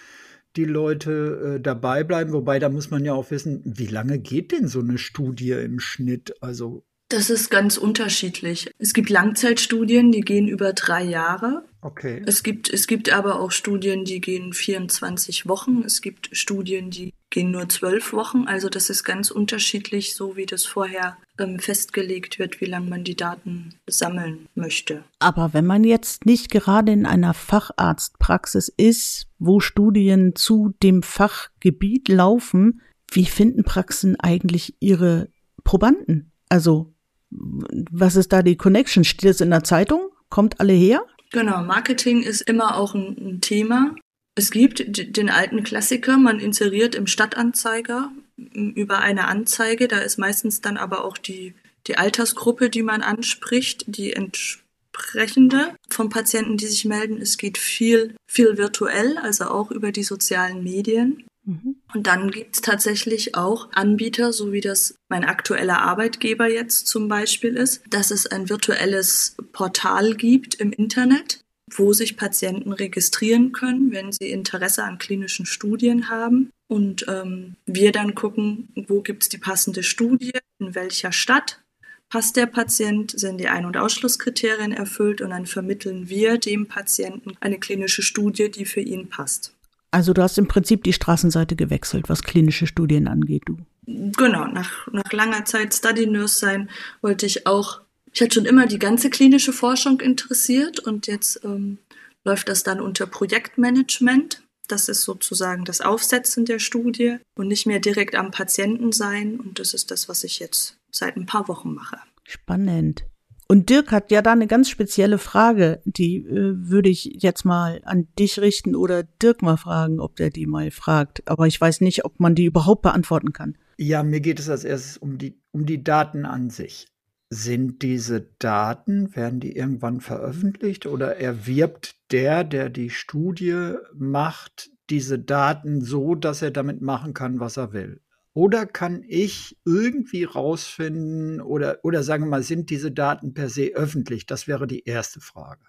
die 0.57 0.65
Leute 0.67 1.57
äh, 1.57 1.61
dabei 1.61 2.05
bleiben. 2.05 2.33
Wobei 2.33 2.59
da 2.59 2.69
muss 2.69 2.91
man 2.91 3.05
ja 3.05 3.15
auch 3.15 3.31
wissen, 3.31 3.63
wie 3.65 3.87
lange 3.87 4.19
geht 4.19 4.53
denn 4.53 4.69
so 4.69 4.81
eine 4.81 4.99
Studie 4.99 5.53
im 5.53 5.81
Schnitt? 5.81 6.35
Also 6.43 6.85
das 7.09 7.31
ist 7.31 7.51
ganz 7.51 7.77
unterschiedlich. 7.77 8.71
Es 8.79 8.95
gibt 8.95 9.11
Langzeitstudien, 9.11 10.13
die 10.13 10.23
gehen 10.23 10.49
über 10.49 10.73
drei 10.73 11.05
Jahre. 11.05 11.65
Okay. 11.85 12.23
Es 12.27 12.45
gibt, 12.45 12.71
es 12.71 12.87
gibt 12.87 13.13
aber 13.13 13.41
auch 13.41 13.51
Studien, 13.51 14.05
die 14.05 14.21
gehen 14.21 14.53
24 14.53 15.49
Wochen. 15.49 15.83
Es 15.85 16.01
gibt 16.01 16.31
Studien, 16.31 16.91
die 16.91 17.13
gehen 17.29 17.51
nur 17.51 17.69
zwölf 17.69 18.13
Wochen. 18.13 18.45
Also 18.47 18.69
das 18.69 18.89
ist 18.89 19.03
ganz 19.03 19.33
unterschiedlich, 19.33 20.15
so 20.15 20.37
wie 20.37 20.47
das 20.47 20.65
vorher 20.65 21.17
ähm, 21.41 21.59
festgelegt 21.59 22.39
wird, 22.39 22.61
wie 22.61 22.67
lange 22.67 22.89
man 22.89 23.03
die 23.03 23.17
Daten 23.17 23.75
sammeln 23.89 24.47
möchte. 24.55 25.03
Aber 25.19 25.55
wenn 25.55 25.67
man 25.67 25.83
jetzt 25.83 26.25
nicht 26.25 26.53
gerade 26.53 26.93
in 26.93 27.05
einer 27.05 27.35
Facharztpraxis 27.35 28.69
ist, 28.69 29.27
wo 29.41 29.59
Studien 29.59 30.37
zu 30.37 30.75
dem 30.85 31.03
Fachgebiet 31.03 32.09
laufen, 32.09 32.81
wie 33.11 33.27
finden 33.27 33.65
Praxen 33.65 34.19
eigentlich 34.21 34.77
ihre 34.79 35.31
Probanden? 35.65 36.31
Also 36.49 36.95
was 37.31 38.15
ist 38.15 38.33
da 38.33 38.43
die 38.43 38.57
Connection? 38.57 39.03
Steht 39.03 39.31
es 39.31 39.41
in 39.41 39.51
der 39.51 39.65
Zeitung? 39.65 40.11
Kommt 40.29 40.61
alle 40.61 40.75
her? 40.75 41.05
Genau, 41.33 41.63
Marketing 41.63 42.23
ist 42.23 42.43
immer 42.43 42.77
auch 42.77 42.95
ein, 42.95 43.17
ein 43.19 43.41
Thema. 43.41 43.97
Es 44.35 44.51
gibt 44.51 44.85
den 45.17 45.31
alten 45.31 45.63
Klassiker, 45.63 46.17
man 46.17 46.41
inseriert 46.41 46.95
im 46.95 47.07
Stadtanzeiger 47.07 48.13
über 48.37 49.01
eine 49.01 49.27
Anzeige. 49.27 49.89
Da 49.89 49.99
ist 49.99 50.19
meistens 50.19 50.61
dann 50.61 50.77
aber 50.77 51.05
auch 51.05 51.19
die, 51.19 51.55
die 51.87 51.97
Altersgruppe, 51.97 52.71
die 52.71 52.83
man 52.83 53.03
anspricht, 53.03 53.85
die 53.87 54.13
entsprechende 54.13 55.75
vom 55.89 56.11
Patienten, 56.11 56.57
die 56.57 56.67
sich 56.67 56.85
melden. 56.85 57.21
Es 57.21 57.39
geht 57.39 57.59
viel, 57.59 58.15
viel 58.27 58.57
virtuell, 58.57 59.19
also 59.19 59.45
auch 59.47 59.71
über 59.71 59.93
die 59.93 60.05
sozialen 60.05 60.63
Medien. 60.63 61.25
Mhm. 61.45 61.77
Und 61.95 62.07
dann 62.07 62.31
gibt 62.31 62.57
es 62.57 62.63
tatsächlich 62.63 63.35
auch 63.35 63.71
Anbieter, 63.73 64.33
so 64.33 64.53
wie 64.53 64.61
das 64.61 64.95
mein 65.09 65.25
aktueller 65.25 65.81
Arbeitgeber 65.81 66.49
jetzt 66.49 66.87
zum 66.87 67.09
Beispiel 67.09 67.57
ist, 67.57 67.83
dass 67.91 68.11
es 68.11 68.27
ein 68.27 68.49
virtuelles 68.49 69.37
Portal 69.53 70.15
gibt 70.15 70.55
im 70.55 70.73
Internet, 70.73 71.41
wo 71.71 71.93
sich 71.93 72.17
Patienten 72.17 72.73
registrieren 72.73 73.53
können, 73.53 73.93
wenn 73.93 74.13
sie 74.13 74.31
Interesse 74.31 74.85
an 74.85 74.99
klinischen 74.99 75.47
Studien 75.47 76.09
haben. 76.09 76.51
Und 76.69 77.07
ähm, 77.09 77.57
wir 77.67 77.93
dann 77.93 78.15
gucken, 78.15 78.69
wo 78.87 79.03
gibt 79.03 79.25
es 79.25 79.29
die 79.29 79.39
passende 79.39 79.83
Studie, 79.83 80.33
in 80.59 80.75
welcher 80.75 81.13
Stadt 81.13 81.61
passt 82.09 82.37
der 82.37 82.47
Patient, 82.47 83.11
sind 83.11 83.39
die 83.39 83.49
Ein- 83.49 83.65
und 83.65 83.77
Ausschlusskriterien 83.77 84.73
erfüllt 84.73 85.23
und 85.23 85.31
dann 85.31 85.47
vermitteln 85.47 86.09
wir 86.11 86.39
dem 86.39 86.69
Patienten 86.69 87.33
eine 87.41 87.59
klinische 87.59 88.03
Studie, 88.03 88.51
die 88.51 88.67
für 88.67 88.81
ihn 88.81 89.09
passt. 89.09 89.55
Also 89.93 90.15
du 90.15 90.23
hast 90.23 90.39
im 90.39 90.49
Prinzip 90.49 90.83
die 90.85 90.95
Straßenseite 90.95 91.55
gewechselt, 91.55 92.09
was 92.09 92.23
klinische 92.23 92.67
Studien 92.67 93.07
angeht, 93.07 93.43
du. 93.45 93.59
Genau, 93.87 94.47
nach, 94.47 94.89
nach 94.91 95.13
langer 95.13 95.45
Zeit 95.45 95.75
Study 95.75 96.07
Nurse 96.07 96.39
sein 96.39 96.71
wollte 97.03 97.27
ich 97.27 97.47
auch, 97.47 97.83
ich 98.13 98.23
hatte 98.23 98.35
schon 98.35 98.47
immer 98.47 98.67
die 98.67 98.79
ganze 98.79 99.11
klinische 99.11 99.53
Forschung 99.53 100.01
interessiert 100.01 100.81
und 100.81 101.07
jetzt 101.07 101.45
ähm, 101.45 101.79
läuft 102.25 102.49
das 102.49 102.63
dann 102.63 102.81
unter 102.81 103.07
Projektmanagement. 103.07 104.43
Das 104.67 104.89
ist 104.89 105.03
sozusagen 105.03 105.67
das 105.67 105.83
Aufsetzen 105.83 106.47
der 106.47 106.59
Studie 106.59 107.19
und 107.37 107.49
nicht 107.49 107.67
mehr 107.67 107.81
direkt 107.81 108.15
am 108.15 108.31
Patienten 108.31 108.93
sein. 108.93 109.39
Und 109.39 109.59
das 109.59 109.75
ist 109.75 109.91
das, 109.91 110.09
was 110.09 110.25
ich 110.25 110.39
jetzt 110.39 110.79
seit 110.91 111.17
ein 111.17 111.27
paar 111.27 111.49
Wochen 111.49 111.75
mache. 111.75 111.99
Spannend. 112.25 113.05
Und 113.53 113.69
Dirk 113.69 113.93
hat 113.93 114.11
ja 114.11 114.23
da 114.23 114.33
eine 114.33 114.47
ganz 114.47 114.71
spezielle 114.71 115.19
Frage, 115.19 115.83
die 115.85 116.25
äh, 116.25 116.55
würde 116.57 116.89
ich 116.89 117.19
jetzt 117.21 117.45
mal 117.45 117.83
an 117.85 118.09
dich 118.19 118.41
richten 118.41 118.75
oder 118.75 119.03
Dirk 119.03 119.43
mal 119.43 119.59
fragen, 119.59 120.01
ob 120.01 120.17
der 120.17 120.31
die 120.31 120.47
mal 120.47 120.71
fragt. 120.71 121.23
Aber 121.29 121.47
ich 121.47 121.61
weiß 121.61 121.83
nicht, 121.83 122.07
ob 122.07 122.19
man 122.19 122.35
die 122.35 122.47
überhaupt 122.47 122.81
beantworten 122.81 123.35
kann. 123.35 123.59
Ja, 123.77 124.03
mir 124.05 124.21
geht 124.21 124.41
es 124.41 124.49
als 124.49 124.65
erstes 124.65 124.97
um 124.97 125.19
die, 125.19 125.39
um 125.51 125.67
die 125.67 125.85
Daten 125.85 126.25
an 126.25 126.49
sich. 126.49 126.87
Sind 127.29 127.83
diese 127.83 128.23
Daten, 128.39 129.15
werden 129.15 129.39
die 129.39 129.55
irgendwann 129.55 130.01
veröffentlicht 130.01 130.87
oder 130.87 131.19
erwirbt 131.19 131.97
der, 132.11 132.45
der 132.45 132.71
die 132.71 132.89
Studie 132.89 133.75
macht, 133.95 134.71
diese 134.89 135.19
Daten 135.19 135.83
so, 135.83 136.15
dass 136.15 136.41
er 136.41 136.53
damit 136.53 136.81
machen 136.81 137.13
kann, 137.13 137.39
was 137.39 137.59
er 137.59 137.75
will? 137.75 138.01
Oder 138.35 138.65
kann 138.65 139.05
ich 139.07 139.57
irgendwie 139.65 140.25
rausfinden 140.25 141.41
oder, 141.43 141.81
oder 141.83 142.03
sagen 142.03 142.25
wir 142.25 142.31
mal, 142.31 142.43
sind 142.43 142.71
diese 142.71 142.91
Daten 142.91 143.35
per 143.35 143.51
se 143.51 143.73
öffentlich? 143.75 144.27
Das 144.27 144.47
wäre 144.47 144.67
die 144.67 144.85
erste 144.85 145.21
Frage. 145.21 145.61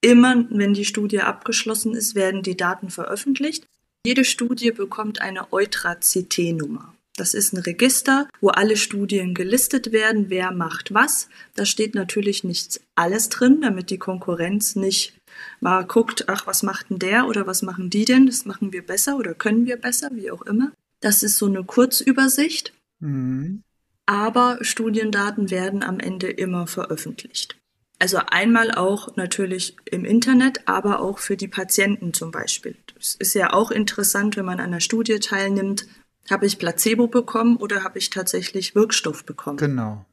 Immer, 0.00 0.46
wenn 0.50 0.72
die 0.72 0.84
Studie 0.84 1.20
abgeschlossen 1.20 1.94
ist, 1.94 2.14
werden 2.14 2.42
die 2.42 2.56
Daten 2.56 2.90
veröffentlicht. 2.90 3.66
Jede 4.06 4.24
Studie 4.24 4.70
bekommt 4.70 5.20
eine 5.20 5.52
Eutra-CT-Nummer. 5.52 6.94
Das 7.16 7.34
ist 7.34 7.52
ein 7.52 7.58
Register, 7.58 8.28
wo 8.40 8.48
alle 8.48 8.76
Studien 8.76 9.34
gelistet 9.34 9.90
werden, 9.90 10.26
wer 10.28 10.52
macht 10.52 10.92
was. 10.92 11.28
Da 11.54 11.64
steht 11.64 11.94
natürlich 11.94 12.44
nicht 12.44 12.80
alles 12.94 13.30
drin, 13.30 13.62
damit 13.62 13.90
die 13.90 13.98
Konkurrenz 13.98 14.76
nicht 14.76 15.14
mal 15.60 15.84
guckt, 15.84 16.28
ach, 16.28 16.46
was 16.46 16.62
macht 16.62 16.90
denn 16.90 16.98
der 16.98 17.26
oder 17.26 17.46
was 17.46 17.62
machen 17.62 17.90
die 17.90 18.04
denn? 18.04 18.26
Das 18.26 18.44
machen 18.44 18.72
wir 18.72 18.84
besser 18.84 19.16
oder 19.16 19.34
können 19.34 19.66
wir 19.66 19.76
besser, 19.76 20.10
wie 20.12 20.30
auch 20.30 20.42
immer. 20.42 20.72
Das 21.06 21.22
ist 21.22 21.38
so 21.38 21.46
eine 21.46 21.62
Kurzübersicht. 21.62 22.72
Mhm. 22.98 23.62
Aber 24.06 24.58
Studiendaten 24.62 25.52
werden 25.52 25.84
am 25.84 26.00
Ende 26.00 26.28
immer 26.28 26.66
veröffentlicht. 26.66 27.56
Also 28.00 28.18
einmal 28.26 28.72
auch 28.72 29.14
natürlich 29.14 29.76
im 29.84 30.04
Internet, 30.04 30.66
aber 30.66 30.98
auch 30.98 31.20
für 31.20 31.36
die 31.36 31.46
Patienten 31.46 32.12
zum 32.12 32.32
Beispiel. 32.32 32.74
Es 32.98 33.14
ist 33.14 33.34
ja 33.34 33.52
auch 33.52 33.70
interessant, 33.70 34.36
wenn 34.36 34.46
man 34.46 34.58
an 34.58 34.66
einer 34.66 34.80
Studie 34.80 35.20
teilnimmt, 35.20 35.86
habe 36.28 36.44
ich 36.44 36.58
Placebo 36.58 37.06
bekommen 37.06 37.56
oder 37.56 37.84
habe 37.84 38.00
ich 38.00 38.10
tatsächlich 38.10 38.74
Wirkstoff 38.74 39.24
bekommen? 39.24 39.58
Genau. 39.58 40.04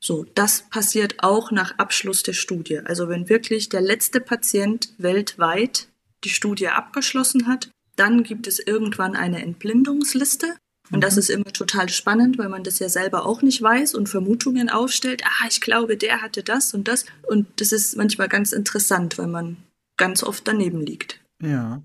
So, 0.00 0.24
das 0.34 0.62
passiert 0.70 1.22
auch 1.22 1.50
nach 1.50 1.76
Abschluss 1.76 2.22
der 2.22 2.32
Studie. 2.32 2.78
Also 2.78 3.10
wenn 3.10 3.28
wirklich 3.28 3.68
der 3.68 3.82
letzte 3.82 4.22
Patient 4.22 4.94
weltweit 4.96 5.88
die 6.24 6.30
Studie 6.30 6.68
abgeschlossen 6.68 7.46
hat, 7.48 7.68
dann 7.98 8.22
gibt 8.22 8.46
es 8.46 8.58
irgendwann 8.58 9.16
eine 9.16 9.42
Entblindungsliste, 9.42 10.54
Und 10.90 11.02
das 11.02 11.14
mhm. 11.14 11.18
ist 11.18 11.30
immer 11.30 11.52
total 11.52 11.88
spannend, 11.88 12.38
weil 12.38 12.48
man 12.48 12.64
das 12.64 12.78
ja 12.78 12.88
selber 12.88 13.26
auch 13.26 13.42
nicht 13.42 13.60
weiß 13.60 13.94
und 13.94 14.08
Vermutungen 14.08 14.70
aufstellt. 14.70 15.22
Ah, 15.24 15.46
ich 15.48 15.60
glaube, 15.60 15.96
der 15.96 16.22
hatte 16.22 16.42
das 16.42 16.72
und 16.72 16.88
das. 16.88 17.04
Und 17.26 17.46
das 17.60 17.72
ist 17.72 17.96
manchmal 17.96 18.28
ganz 18.28 18.52
interessant, 18.52 19.18
weil 19.18 19.26
man 19.26 19.58
ganz 19.96 20.22
oft 20.22 20.48
daneben 20.48 20.80
liegt. 20.80 21.20
Ja, 21.42 21.82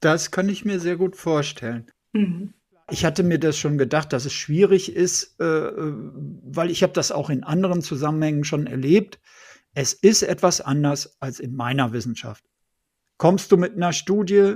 das 0.00 0.30
kann 0.30 0.48
ich 0.48 0.64
mir 0.64 0.78
sehr 0.78 0.96
gut 0.96 1.16
vorstellen. 1.16 1.90
Mhm. 2.12 2.52
Ich 2.90 3.04
hatte 3.04 3.22
mir 3.22 3.38
das 3.38 3.58
schon 3.58 3.76
gedacht, 3.76 4.12
dass 4.12 4.24
es 4.24 4.32
schwierig 4.32 4.94
ist, 4.94 5.38
äh, 5.40 5.44
weil 5.44 6.70
ich 6.70 6.82
habe 6.82 6.92
das 6.92 7.12
auch 7.12 7.28
in 7.28 7.44
anderen 7.44 7.82
Zusammenhängen 7.82 8.44
schon 8.44 8.66
erlebt. 8.66 9.18
Es 9.74 9.92
ist 9.92 10.22
etwas 10.22 10.60
anders 10.60 11.16
als 11.20 11.38
in 11.38 11.54
meiner 11.54 11.92
Wissenschaft. 11.92 12.44
Kommst 13.18 13.52
du 13.52 13.56
mit 13.56 13.74
einer 13.74 13.92
Studie, 13.92 14.54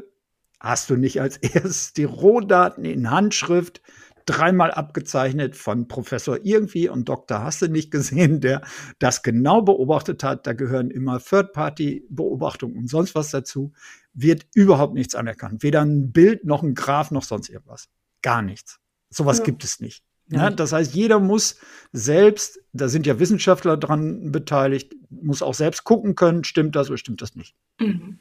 hast 0.62 0.88
du 0.90 0.96
nicht 0.96 1.20
als 1.20 1.36
erstes 1.38 1.92
die 1.92 2.04
Rohdaten 2.04 2.84
in 2.84 3.10
Handschrift, 3.10 3.82
dreimal 4.24 4.70
abgezeichnet 4.70 5.56
von 5.56 5.88
Professor 5.88 6.38
irgendwie 6.44 6.88
und 6.88 7.08
Doktor 7.08 7.42
hast 7.42 7.62
du 7.62 7.68
nicht 7.68 7.90
gesehen, 7.90 8.40
der 8.40 8.62
das 9.00 9.22
genau 9.22 9.62
beobachtet 9.62 10.22
hat. 10.22 10.46
Da 10.46 10.52
gehören 10.52 10.90
immer 10.90 11.18
Third-Party-Beobachtungen 11.18 12.76
und 12.76 12.88
sonst 12.88 13.16
was 13.16 13.30
dazu. 13.30 13.72
Wird 14.14 14.46
überhaupt 14.54 14.94
nichts 14.94 15.16
anerkannt. 15.16 15.64
Weder 15.64 15.82
ein 15.82 16.12
Bild 16.12 16.44
noch 16.44 16.62
ein 16.62 16.74
Graph 16.74 17.10
noch 17.10 17.24
sonst 17.24 17.48
irgendwas. 17.48 17.88
Gar 18.22 18.42
nichts. 18.42 18.78
Sowas 19.10 19.38
ja. 19.38 19.44
gibt 19.44 19.64
es 19.64 19.80
nicht. 19.80 20.04
Ja, 20.28 20.50
das 20.50 20.72
heißt, 20.72 20.94
jeder 20.94 21.18
muss 21.18 21.58
selbst, 21.92 22.60
da 22.72 22.88
sind 22.88 23.06
ja 23.06 23.18
Wissenschaftler 23.18 23.76
dran 23.76 24.32
beteiligt, 24.32 24.94
muss 25.10 25.42
auch 25.42 25.52
selbst 25.52 25.84
gucken 25.84 26.14
können, 26.14 26.44
stimmt 26.44 26.76
das 26.76 26.88
oder 26.88 26.96
stimmt 26.96 27.20
das 27.20 27.34
nicht. 27.34 27.54
Mhm. 27.78 28.20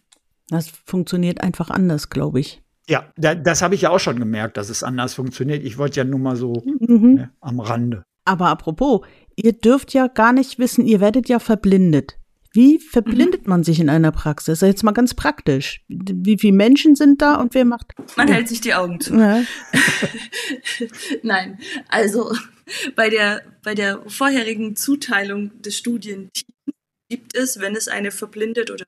Das 0.52 0.70
funktioniert 0.86 1.42
einfach 1.42 1.70
anders, 1.70 2.10
glaube 2.10 2.42
ich. 2.42 2.62
Ja, 2.88 3.12
da, 3.16 3.36
das 3.36 3.62
habe 3.62 3.74
ich 3.74 3.82
ja 3.82 3.90
auch 3.90 4.00
schon 4.00 4.20
gemerkt, 4.20 4.58
dass 4.58 4.70
es 4.70 4.84
anders 4.84 5.14
funktioniert. 5.14 5.64
Ich 5.64 5.78
wollte 5.78 6.02
ja 6.02 6.04
nur 6.04 6.20
mal 6.20 6.36
so 6.36 6.62
mhm. 6.66 7.14
ne, 7.14 7.32
am 7.40 7.62
Rande. 7.62 8.04
Aber 8.26 8.50
apropos, 8.50 9.02
ihr 9.36 9.54
dürft 9.54 9.94
ja 9.94 10.08
gar 10.08 10.34
nicht 10.34 10.60
wissen, 10.60 10.86
ihr 10.86 11.00
werdet 11.00 11.30
ja 11.30 11.40
verblindet. 11.40 12.18
Wie 12.54 12.80
verblindet 12.80 13.44
mhm. 13.44 13.50
man 13.50 13.64
sich 13.64 13.80
in 13.80 13.90
einer 13.90 14.12
Praxis? 14.12 14.60
Jetzt 14.60 14.84
mal 14.84 14.92
ganz 14.92 15.14
praktisch. 15.14 15.86
Wie 15.88 16.38
viele 16.38 16.58
Menschen 16.58 16.96
sind 16.96 17.22
da 17.22 17.36
und 17.36 17.54
wer 17.54 17.64
macht? 17.64 17.94
Man 18.18 18.28
hält 18.28 18.50
sich 18.50 18.60
die 18.60 18.74
Augen 18.74 19.00
zu. 19.00 19.16
Ja. 19.16 19.42
Nein, 21.24 21.60
also 21.88 22.36
bei 22.98 23.10
der, 23.10 23.42
bei 23.64 23.74
der 23.74 24.02
vorherigen 24.08 24.76
Zuteilung 24.76 25.62
des 25.62 25.78
Studienteams 25.78 26.44
gibt 27.08 27.38
es, 27.38 27.60
wenn 27.62 27.76
es 27.76 27.88
eine 27.88 28.12
verblindet 28.12 28.70
oder 28.70 28.84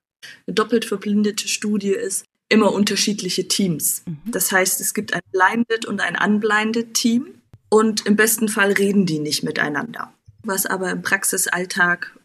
eine 0.48 0.54
doppelt 0.56 0.86
verblindete 0.86 1.48
Studie 1.48 1.94
ist, 1.94 2.26
immer 2.50 2.72
unterschiedliche 2.72 3.48
Teams. 3.48 4.04
Mhm. 4.06 4.32
Das 4.32 4.52
heißt, 4.52 4.80
es 4.82 4.94
gibt 4.94 5.14
ein 5.14 5.22
blinded 5.32 5.86
und 5.86 6.02
ein 6.02 6.18
unblinded 6.18 6.94
Team 6.94 7.42
und 7.70 8.06
im 8.06 8.16
besten 8.16 8.48
Fall 8.48 8.72
reden 8.74 9.06
die 9.06 9.20
nicht 9.20 9.44
miteinander. 9.44 10.14
Was 10.44 10.66
aber 10.66 10.92
im 10.92 11.02
Praxisalltag 11.02 12.18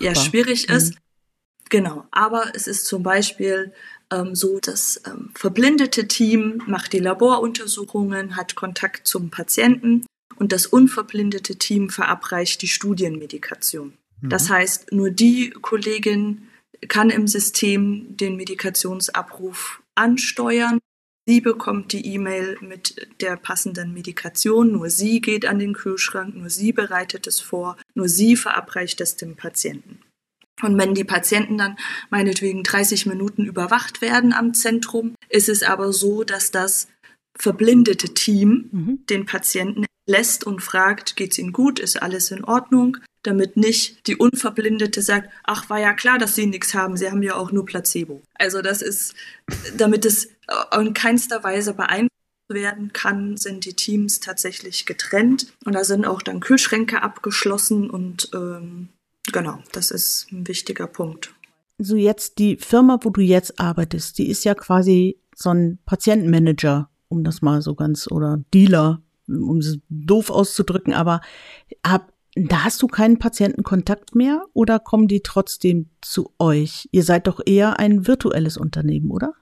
ja 0.00 0.14
schwierig 0.14 0.68
mhm. 0.68 0.74
ist. 0.74 0.94
Genau, 1.68 2.04
aber 2.10 2.50
es 2.54 2.66
ist 2.66 2.86
zum 2.86 3.04
Beispiel 3.04 3.72
ähm, 4.10 4.34
so, 4.34 4.58
das 4.58 5.00
ähm, 5.06 5.30
verblindete 5.34 6.08
Team 6.08 6.62
macht 6.66 6.92
die 6.92 6.98
Laboruntersuchungen, 6.98 8.36
hat 8.36 8.56
Kontakt 8.56 9.06
zum 9.06 9.30
Patienten 9.30 10.04
und 10.36 10.52
das 10.52 10.66
unverblindete 10.66 11.56
Team 11.56 11.90
verabreicht 11.90 12.62
die 12.62 12.68
Studienmedikation. 12.68 13.92
Mhm. 14.20 14.28
Das 14.28 14.50
heißt, 14.50 14.92
nur 14.92 15.10
die 15.10 15.50
Kollegin 15.50 16.48
kann 16.88 17.10
im 17.10 17.26
System 17.26 18.16
den 18.16 18.36
Medikationsabruf 18.36 19.82
ansteuern. 19.94 20.78
Sie 21.26 21.40
bekommt 21.40 21.92
die 21.92 22.06
E-Mail 22.14 22.58
mit 22.60 23.08
der 23.20 23.36
passenden 23.36 23.92
Medikation, 23.92 24.72
nur 24.72 24.90
sie 24.90 25.20
geht 25.20 25.46
an 25.46 25.58
den 25.58 25.74
Kühlschrank, 25.74 26.34
nur 26.34 26.50
sie 26.50 26.72
bereitet 26.72 27.26
es 27.26 27.40
vor, 27.40 27.76
nur 27.94 28.08
sie 28.08 28.36
verabreicht 28.36 29.00
es 29.00 29.16
dem 29.16 29.36
Patienten. 29.36 30.00
Und 30.62 30.76
wenn 30.78 30.94
die 30.94 31.04
Patienten 31.04 31.58
dann 31.58 31.76
meinetwegen 32.10 32.62
30 32.62 33.06
Minuten 33.06 33.44
überwacht 33.44 34.00
werden 34.00 34.32
am 34.32 34.54
Zentrum, 34.54 35.14
ist 35.28 35.48
es 35.48 35.62
aber 35.62 35.92
so, 35.92 36.24
dass 36.24 36.50
das 36.50 36.88
verblindete 37.38 38.12
Team 38.12 38.68
mhm. 38.72 39.06
den 39.08 39.26
Patienten 39.26 39.86
lässt 40.10 40.44
und 40.44 40.60
fragt, 40.60 41.16
geht's 41.16 41.38
Ihnen 41.38 41.52
gut, 41.52 41.78
ist 41.78 42.02
alles 42.02 42.30
in 42.30 42.44
Ordnung? 42.44 42.98
damit 43.22 43.56
nicht 43.56 44.06
die 44.06 44.16
Unverblindete 44.16 45.02
sagt, 45.02 45.30
ach, 45.44 45.68
war 45.68 45.78
ja 45.78 45.92
klar, 45.92 46.18
dass 46.18 46.34
sie 46.34 46.46
nichts 46.46 46.74
haben, 46.74 46.96
sie 46.96 47.10
haben 47.10 47.22
ja 47.22 47.36
auch 47.36 47.52
nur 47.52 47.66
Placebo. 47.66 48.22
Also 48.34 48.62
das 48.62 48.82
ist, 48.82 49.14
damit 49.76 50.04
es 50.04 50.28
in 50.78 50.94
keinster 50.94 51.44
Weise 51.44 51.74
beeinflusst 51.74 52.10
werden 52.48 52.92
kann, 52.92 53.36
sind 53.36 53.64
die 53.64 53.74
Teams 53.74 54.20
tatsächlich 54.20 54.86
getrennt 54.86 55.52
und 55.64 55.74
da 55.74 55.84
sind 55.84 56.06
auch 56.06 56.22
dann 56.22 56.40
Kühlschränke 56.40 57.02
abgeschlossen 57.02 57.90
und 57.90 58.30
ähm, 58.34 58.88
genau, 59.32 59.62
das 59.72 59.90
ist 59.90 60.26
ein 60.32 60.48
wichtiger 60.48 60.86
Punkt. 60.86 61.32
So 61.78 61.96
jetzt 61.96 62.38
die 62.38 62.56
Firma, 62.56 62.98
wo 63.02 63.10
du 63.10 63.20
jetzt 63.20 63.60
arbeitest, 63.60 64.18
die 64.18 64.28
ist 64.28 64.44
ja 64.44 64.54
quasi 64.54 65.20
so 65.34 65.50
ein 65.50 65.78
Patientenmanager, 65.86 66.90
um 67.08 67.22
das 67.22 67.40
mal 67.40 67.62
so 67.62 67.74
ganz, 67.74 68.10
oder 68.10 68.42
Dealer, 68.52 69.00
um 69.30 69.58
es 69.58 69.78
doof 69.88 70.30
auszudrücken, 70.30 70.94
aber 70.94 71.20
hab, 71.86 72.12
da 72.34 72.64
hast 72.64 72.82
du 72.82 72.86
keinen 72.86 73.18
Patientenkontakt 73.18 74.14
mehr 74.14 74.44
oder 74.52 74.78
kommen 74.78 75.08
die 75.08 75.22
trotzdem 75.22 75.90
zu 76.00 76.32
euch? 76.38 76.88
Ihr 76.92 77.02
seid 77.02 77.26
doch 77.26 77.40
eher 77.44 77.78
ein 77.78 78.06
virtuelles 78.06 78.56
Unternehmen, 78.56 79.10
oder? 79.10 79.34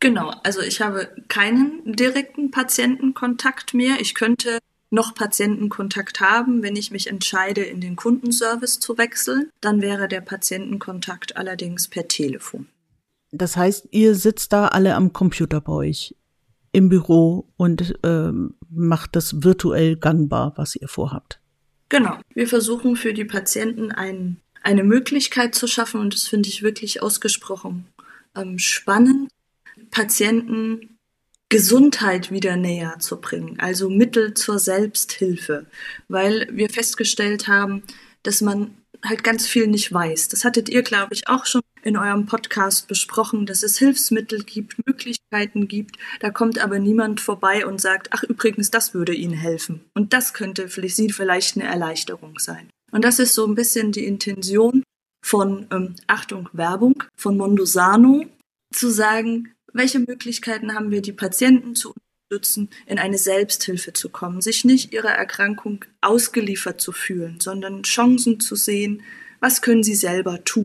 Genau, 0.00 0.30
also 0.44 0.60
ich 0.60 0.80
habe 0.80 1.08
keinen 1.28 1.92
direkten 1.92 2.50
Patientenkontakt 2.50 3.74
mehr. 3.74 4.00
Ich 4.00 4.14
könnte 4.14 4.58
noch 4.90 5.14
Patientenkontakt 5.14 6.20
haben, 6.20 6.62
wenn 6.62 6.76
ich 6.76 6.90
mich 6.90 7.08
entscheide, 7.08 7.62
in 7.62 7.80
den 7.80 7.96
Kundenservice 7.96 8.80
zu 8.80 8.96
wechseln. 8.96 9.50
Dann 9.60 9.82
wäre 9.82 10.08
der 10.08 10.20
Patientenkontakt 10.20 11.36
allerdings 11.36 11.88
per 11.88 12.08
Telefon. 12.08 12.66
Das 13.30 13.56
heißt, 13.56 13.88
ihr 13.90 14.14
sitzt 14.14 14.52
da 14.52 14.68
alle 14.68 14.94
am 14.94 15.12
Computer 15.12 15.60
bei 15.60 15.72
euch 15.72 16.14
im 16.72 16.88
Büro 16.88 17.52
und 17.56 17.94
ähm, 18.04 18.54
macht 18.70 19.16
das 19.16 19.42
virtuell 19.42 19.96
gangbar, 19.96 20.52
was 20.56 20.76
ihr 20.76 20.88
vorhabt. 20.88 21.40
Genau. 21.88 22.18
Wir 22.34 22.48
versuchen 22.48 22.96
für 22.96 23.14
die 23.14 23.24
Patienten 23.24 23.92
ein, 23.92 24.40
eine 24.62 24.84
Möglichkeit 24.84 25.54
zu 25.54 25.66
schaffen 25.66 26.00
und 26.00 26.14
das 26.14 26.24
finde 26.24 26.48
ich 26.48 26.62
wirklich 26.62 27.02
ausgesprochen 27.02 27.86
ähm, 28.38 28.58
spannend, 28.58 29.30
Patienten 29.90 30.98
Gesundheit 31.48 32.30
wieder 32.30 32.56
näher 32.56 32.98
zu 32.98 33.20
bringen, 33.20 33.58
also 33.58 33.88
Mittel 33.88 34.34
zur 34.34 34.58
Selbsthilfe, 34.58 35.66
weil 36.08 36.46
wir 36.52 36.68
festgestellt 36.68 37.48
haben, 37.48 37.82
dass 38.22 38.42
man 38.42 38.76
halt 39.02 39.24
ganz 39.24 39.46
viel 39.46 39.66
nicht 39.66 39.92
weiß. 39.92 40.28
Das 40.28 40.44
hattet 40.44 40.68
ihr, 40.68 40.82
glaube 40.82 41.14
ich, 41.14 41.28
auch 41.28 41.46
schon 41.46 41.62
in 41.82 41.96
eurem 41.96 42.26
Podcast 42.26 42.88
besprochen, 42.88 43.46
dass 43.46 43.62
es 43.62 43.78
Hilfsmittel 43.78 44.42
gibt, 44.44 44.86
Möglichkeiten 44.86 45.68
gibt. 45.68 45.96
Da 46.20 46.30
kommt 46.30 46.58
aber 46.58 46.78
niemand 46.78 47.20
vorbei 47.20 47.66
und 47.66 47.80
sagt, 47.80 48.08
ach 48.12 48.22
übrigens, 48.22 48.70
das 48.70 48.94
würde 48.94 49.14
Ihnen 49.14 49.34
helfen. 49.34 49.84
Und 49.94 50.12
das 50.12 50.34
könnte 50.34 50.68
für 50.68 50.88
Sie 50.88 51.10
vielleicht 51.10 51.56
eine 51.56 51.66
Erleichterung 51.66 52.38
sein. 52.38 52.70
Und 52.90 53.04
das 53.04 53.18
ist 53.18 53.34
so 53.34 53.46
ein 53.46 53.54
bisschen 53.54 53.92
die 53.92 54.04
Intention 54.04 54.82
von, 55.24 55.66
ähm, 55.70 55.94
Achtung, 56.06 56.48
Werbung, 56.52 57.04
von 57.16 57.36
Mondosano, 57.36 58.24
zu 58.72 58.90
sagen, 58.90 59.52
welche 59.72 59.98
Möglichkeiten 59.98 60.74
haben 60.74 60.90
wir, 60.90 61.02
die 61.02 61.12
Patienten 61.12 61.74
zu 61.74 61.94
unterstützen, 62.30 62.70
in 62.86 62.98
eine 62.98 63.18
Selbsthilfe 63.18 63.92
zu 63.92 64.08
kommen, 64.08 64.40
sich 64.40 64.64
nicht 64.64 64.92
ihrer 64.92 65.10
Erkrankung 65.10 65.84
ausgeliefert 66.00 66.80
zu 66.80 66.92
fühlen, 66.92 67.40
sondern 67.40 67.82
Chancen 67.82 68.40
zu 68.40 68.54
sehen, 68.54 69.02
was 69.40 69.62
können 69.62 69.82
sie 69.82 69.94
selber 69.94 70.44
tun. 70.44 70.64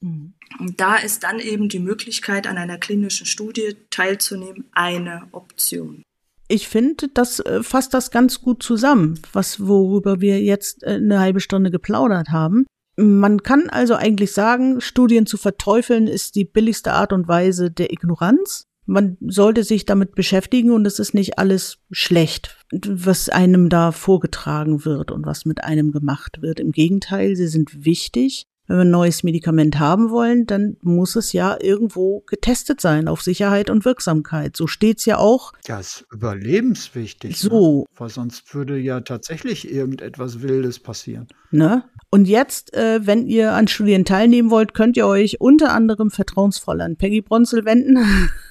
Mhm. 0.00 0.34
Und 0.58 0.80
da 0.80 0.96
ist 0.96 1.24
dann 1.24 1.38
eben 1.38 1.68
die 1.68 1.78
Möglichkeit, 1.78 2.46
an 2.46 2.58
einer 2.58 2.78
klinischen 2.78 3.26
Studie 3.26 3.76
teilzunehmen, 3.90 4.64
eine 4.72 5.28
Option. 5.32 6.02
Ich 6.48 6.68
finde, 6.68 7.08
das 7.08 7.40
äh, 7.40 7.62
fasst 7.62 7.94
das 7.94 8.10
ganz 8.10 8.40
gut 8.40 8.62
zusammen, 8.62 9.20
was 9.32 9.66
worüber 9.66 10.20
wir 10.20 10.40
jetzt 10.40 10.82
äh, 10.82 10.94
eine 10.94 11.20
halbe 11.20 11.40
Stunde 11.40 11.70
geplaudert 11.70 12.30
haben. 12.30 12.66
Man 12.96 13.42
kann 13.42 13.70
also 13.70 13.94
eigentlich 13.94 14.32
sagen, 14.32 14.80
Studien 14.80 15.26
zu 15.26 15.36
verteufeln 15.36 16.06
ist 16.06 16.34
die 16.34 16.44
billigste 16.44 16.92
Art 16.92 17.12
und 17.12 17.28
Weise 17.28 17.70
der 17.70 17.92
Ignoranz 17.92 18.66
man 18.90 19.16
sollte 19.20 19.62
sich 19.62 19.86
damit 19.86 20.16
beschäftigen 20.16 20.72
und 20.72 20.84
es 20.84 20.98
ist 20.98 21.14
nicht 21.14 21.38
alles 21.38 21.78
schlecht, 21.92 22.58
was 22.72 23.28
einem 23.28 23.68
da 23.68 23.92
vorgetragen 23.92 24.84
wird 24.84 25.12
und 25.12 25.24
was 25.26 25.44
mit 25.44 25.62
einem 25.62 25.92
gemacht 25.92 26.42
wird. 26.42 26.58
Im 26.58 26.72
Gegenteil, 26.72 27.36
sie 27.36 27.46
sind 27.46 27.84
wichtig. 27.84 28.46
Wenn 28.70 28.76
wir 28.76 28.84
ein 28.84 28.90
neues 28.92 29.24
Medikament 29.24 29.80
haben 29.80 30.10
wollen, 30.10 30.46
dann 30.46 30.76
muss 30.80 31.16
es 31.16 31.32
ja 31.32 31.58
irgendwo 31.60 32.22
getestet 32.28 32.80
sein 32.80 33.08
auf 33.08 33.20
Sicherheit 33.20 33.68
und 33.68 33.84
Wirksamkeit. 33.84 34.56
So 34.56 34.68
steht's 34.68 35.06
ja 35.06 35.18
auch. 35.18 35.52
Ja, 35.66 35.80
ist 35.80 36.06
überlebenswichtig. 36.12 37.30
Ne? 37.30 37.36
So. 37.36 37.80
Ne? 37.80 37.84
Weil 37.96 38.10
sonst 38.10 38.54
würde 38.54 38.78
ja 38.78 39.00
tatsächlich 39.00 39.68
irgendetwas 39.68 40.42
Wildes 40.42 40.78
passieren. 40.78 41.26
Ne? 41.50 41.82
Und 42.10 42.28
jetzt, 42.28 42.72
äh, 42.72 43.04
wenn 43.04 43.26
ihr 43.26 43.54
an 43.54 43.66
Studien 43.66 44.04
teilnehmen 44.04 44.52
wollt, 44.52 44.72
könnt 44.72 44.96
ihr 44.96 45.08
euch 45.08 45.40
unter 45.40 45.72
anderem 45.72 46.12
vertrauensvoll 46.12 46.80
an 46.80 46.94
Peggy 46.94 47.22
Bronzel 47.22 47.64
wenden. 47.64 47.98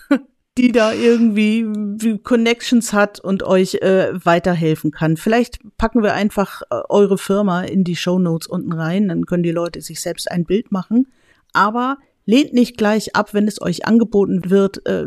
die 0.62 0.72
da 0.72 0.92
irgendwie 0.92 1.66
Connections 2.24 2.92
hat 2.92 3.20
und 3.20 3.44
euch 3.44 3.76
äh, 3.76 4.10
weiterhelfen 4.26 4.92
kann. 4.92 5.16
Vielleicht 5.16 5.60
packen 5.78 6.04
wir 6.04 6.14
einfach 6.14 6.62
äh, 6.70 6.82
eure 6.90 7.18
Firma 7.18 7.64
in 7.64 7.84
die 7.84 7.96
Show 7.96 8.20
Notes 8.20 8.48
unten 8.48 8.74
rein, 8.74 9.08
dann 9.08 9.26
können 9.26 9.44
die 9.44 9.52
Leute 9.52 9.82
sich 9.82 10.02
selbst 10.02 10.30
ein 10.30 10.44
Bild 10.46 10.72
machen. 10.72 11.08
Aber 11.54 11.98
lehnt 12.26 12.54
nicht 12.54 12.78
gleich 12.78 13.16
ab, 13.16 13.34
wenn 13.34 13.48
es 13.48 13.62
euch 13.62 13.86
angeboten 13.86 14.50
wird. 14.50 14.86
Äh, 14.86 15.06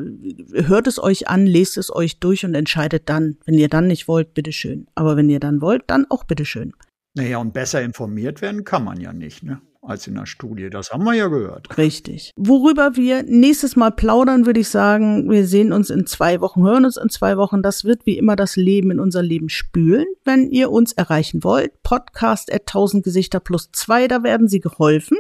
hört 0.67 0.87
es 0.87 0.99
euch 1.03 1.29
an, 1.29 1.47
lest 1.47 1.77
es 1.77 1.95
euch 1.95 2.19
durch 2.19 2.45
und 2.45 2.55
entscheidet 2.55 3.09
dann. 3.09 3.37
Wenn 3.45 3.59
ihr 3.59 3.69
dann 3.69 3.87
nicht 3.87 4.09
wollt, 4.09 4.35
bitteschön. 4.35 4.87
Aber 4.95 5.17
wenn 5.17 5.29
ihr 5.29 5.41
dann 5.41 5.61
wollt, 5.61 5.83
dann 5.87 6.07
auch 6.09 6.25
bitteschön. 6.25 6.73
Naja, 7.15 7.39
und 7.39 7.53
besser 7.53 7.83
informiert 7.83 8.41
werden 8.41 8.65
kann 8.65 8.85
man 8.85 8.99
ja 9.01 9.13
nicht, 9.13 9.43
ne? 9.43 9.61
Als 9.85 10.07
in 10.07 10.15
der 10.15 10.27
Studie. 10.27 10.71
Das 10.71 10.93
haben 10.93 11.03
wir 11.03 11.15
ja 11.15 11.27
gehört. 11.27 11.77
Richtig. 11.77 12.31
Worüber 12.37 12.95
wir 12.95 13.25
nächstes 13.25 13.75
Mal 13.75 13.91
plaudern, 13.91 14.47
würde 14.47 14.61
ich 14.61 14.69
sagen, 14.69 15.29
wir 15.29 15.45
sehen 15.45 15.73
uns 15.73 15.91
in 15.91 16.07
zwei 16.07 16.41
Wochen, 16.41 16.63
hören 16.63 16.85
uns 16.85 16.97
in 16.97 17.09
zwei 17.09 17.37
Wochen. 17.37 17.63
Das 17.63 17.85
wird 17.85 18.07
wie 18.07 18.17
immer 18.17 18.37
das 18.37 18.55
Leben 18.55 18.93
in 18.93 19.01
unser 19.01 19.25
Leben 19.25 19.49
spülen. 19.49 20.07
Wenn 20.25 20.49
ihr 20.49 20.71
uns 20.71 20.93
erreichen 20.93 21.43
wollt, 21.43 21.83
Podcast 21.83 22.53
at 22.53 22.63
1000 22.63 23.03
Gesichter 23.03 23.41
plus 23.41 23.73
zwei, 23.73 24.07
da 24.07 24.23
werden 24.23 24.47
sie 24.47 24.61
geholfen. 24.61 25.19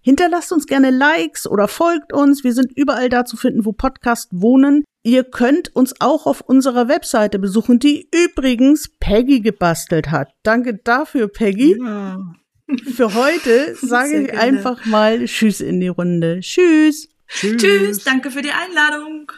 Hinterlasst 0.00 0.52
uns 0.52 0.66
gerne 0.66 0.90
Likes 0.90 1.46
oder 1.48 1.66
folgt 1.66 2.12
uns. 2.12 2.44
Wir 2.44 2.52
sind 2.52 2.70
überall 2.76 3.08
da 3.08 3.24
zu 3.24 3.36
finden, 3.36 3.64
wo 3.64 3.72
Podcasts 3.72 4.28
wohnen. 4.30 4.84
Ihr 5.02 5.24
könnt 5.24 5.74
uns 5.74 6.00
auch 6.00 6.26
auf 6.26 6.40
unserer 6.40 6.88
Webseite 6.88 7.40
besuchen, 7.40 7.80
die 7.80 8.08
übrigens 8.14 8.90
Peggy 9.00 9.40
gebastelt 9.40 10.12
hat. 10.12 10.34
Danke 10.44 10.76
dafür, 10.76 11.26
Peggy. 11.26 11.78
Ja. 11.82 12.20
Für 12.94 13.14
heute 13.14 13.74
sage 13.80 14.22
ich 14.22 14.38
einfach 14.38 14.84
mal 14.86 15.24
Tschüss 15.24 15.60
in 15.60 15.80
die 15.80 15.88
Runde. 15.88 16.40
Tschüss. 16.40 17.08
Tschüss. 17.28 17.56
Tschüss. 17.56 18.04
Danke 18.04 18.30
für 18.30 18.42
die 18.42 18.52
Einladung. 18.52 19.30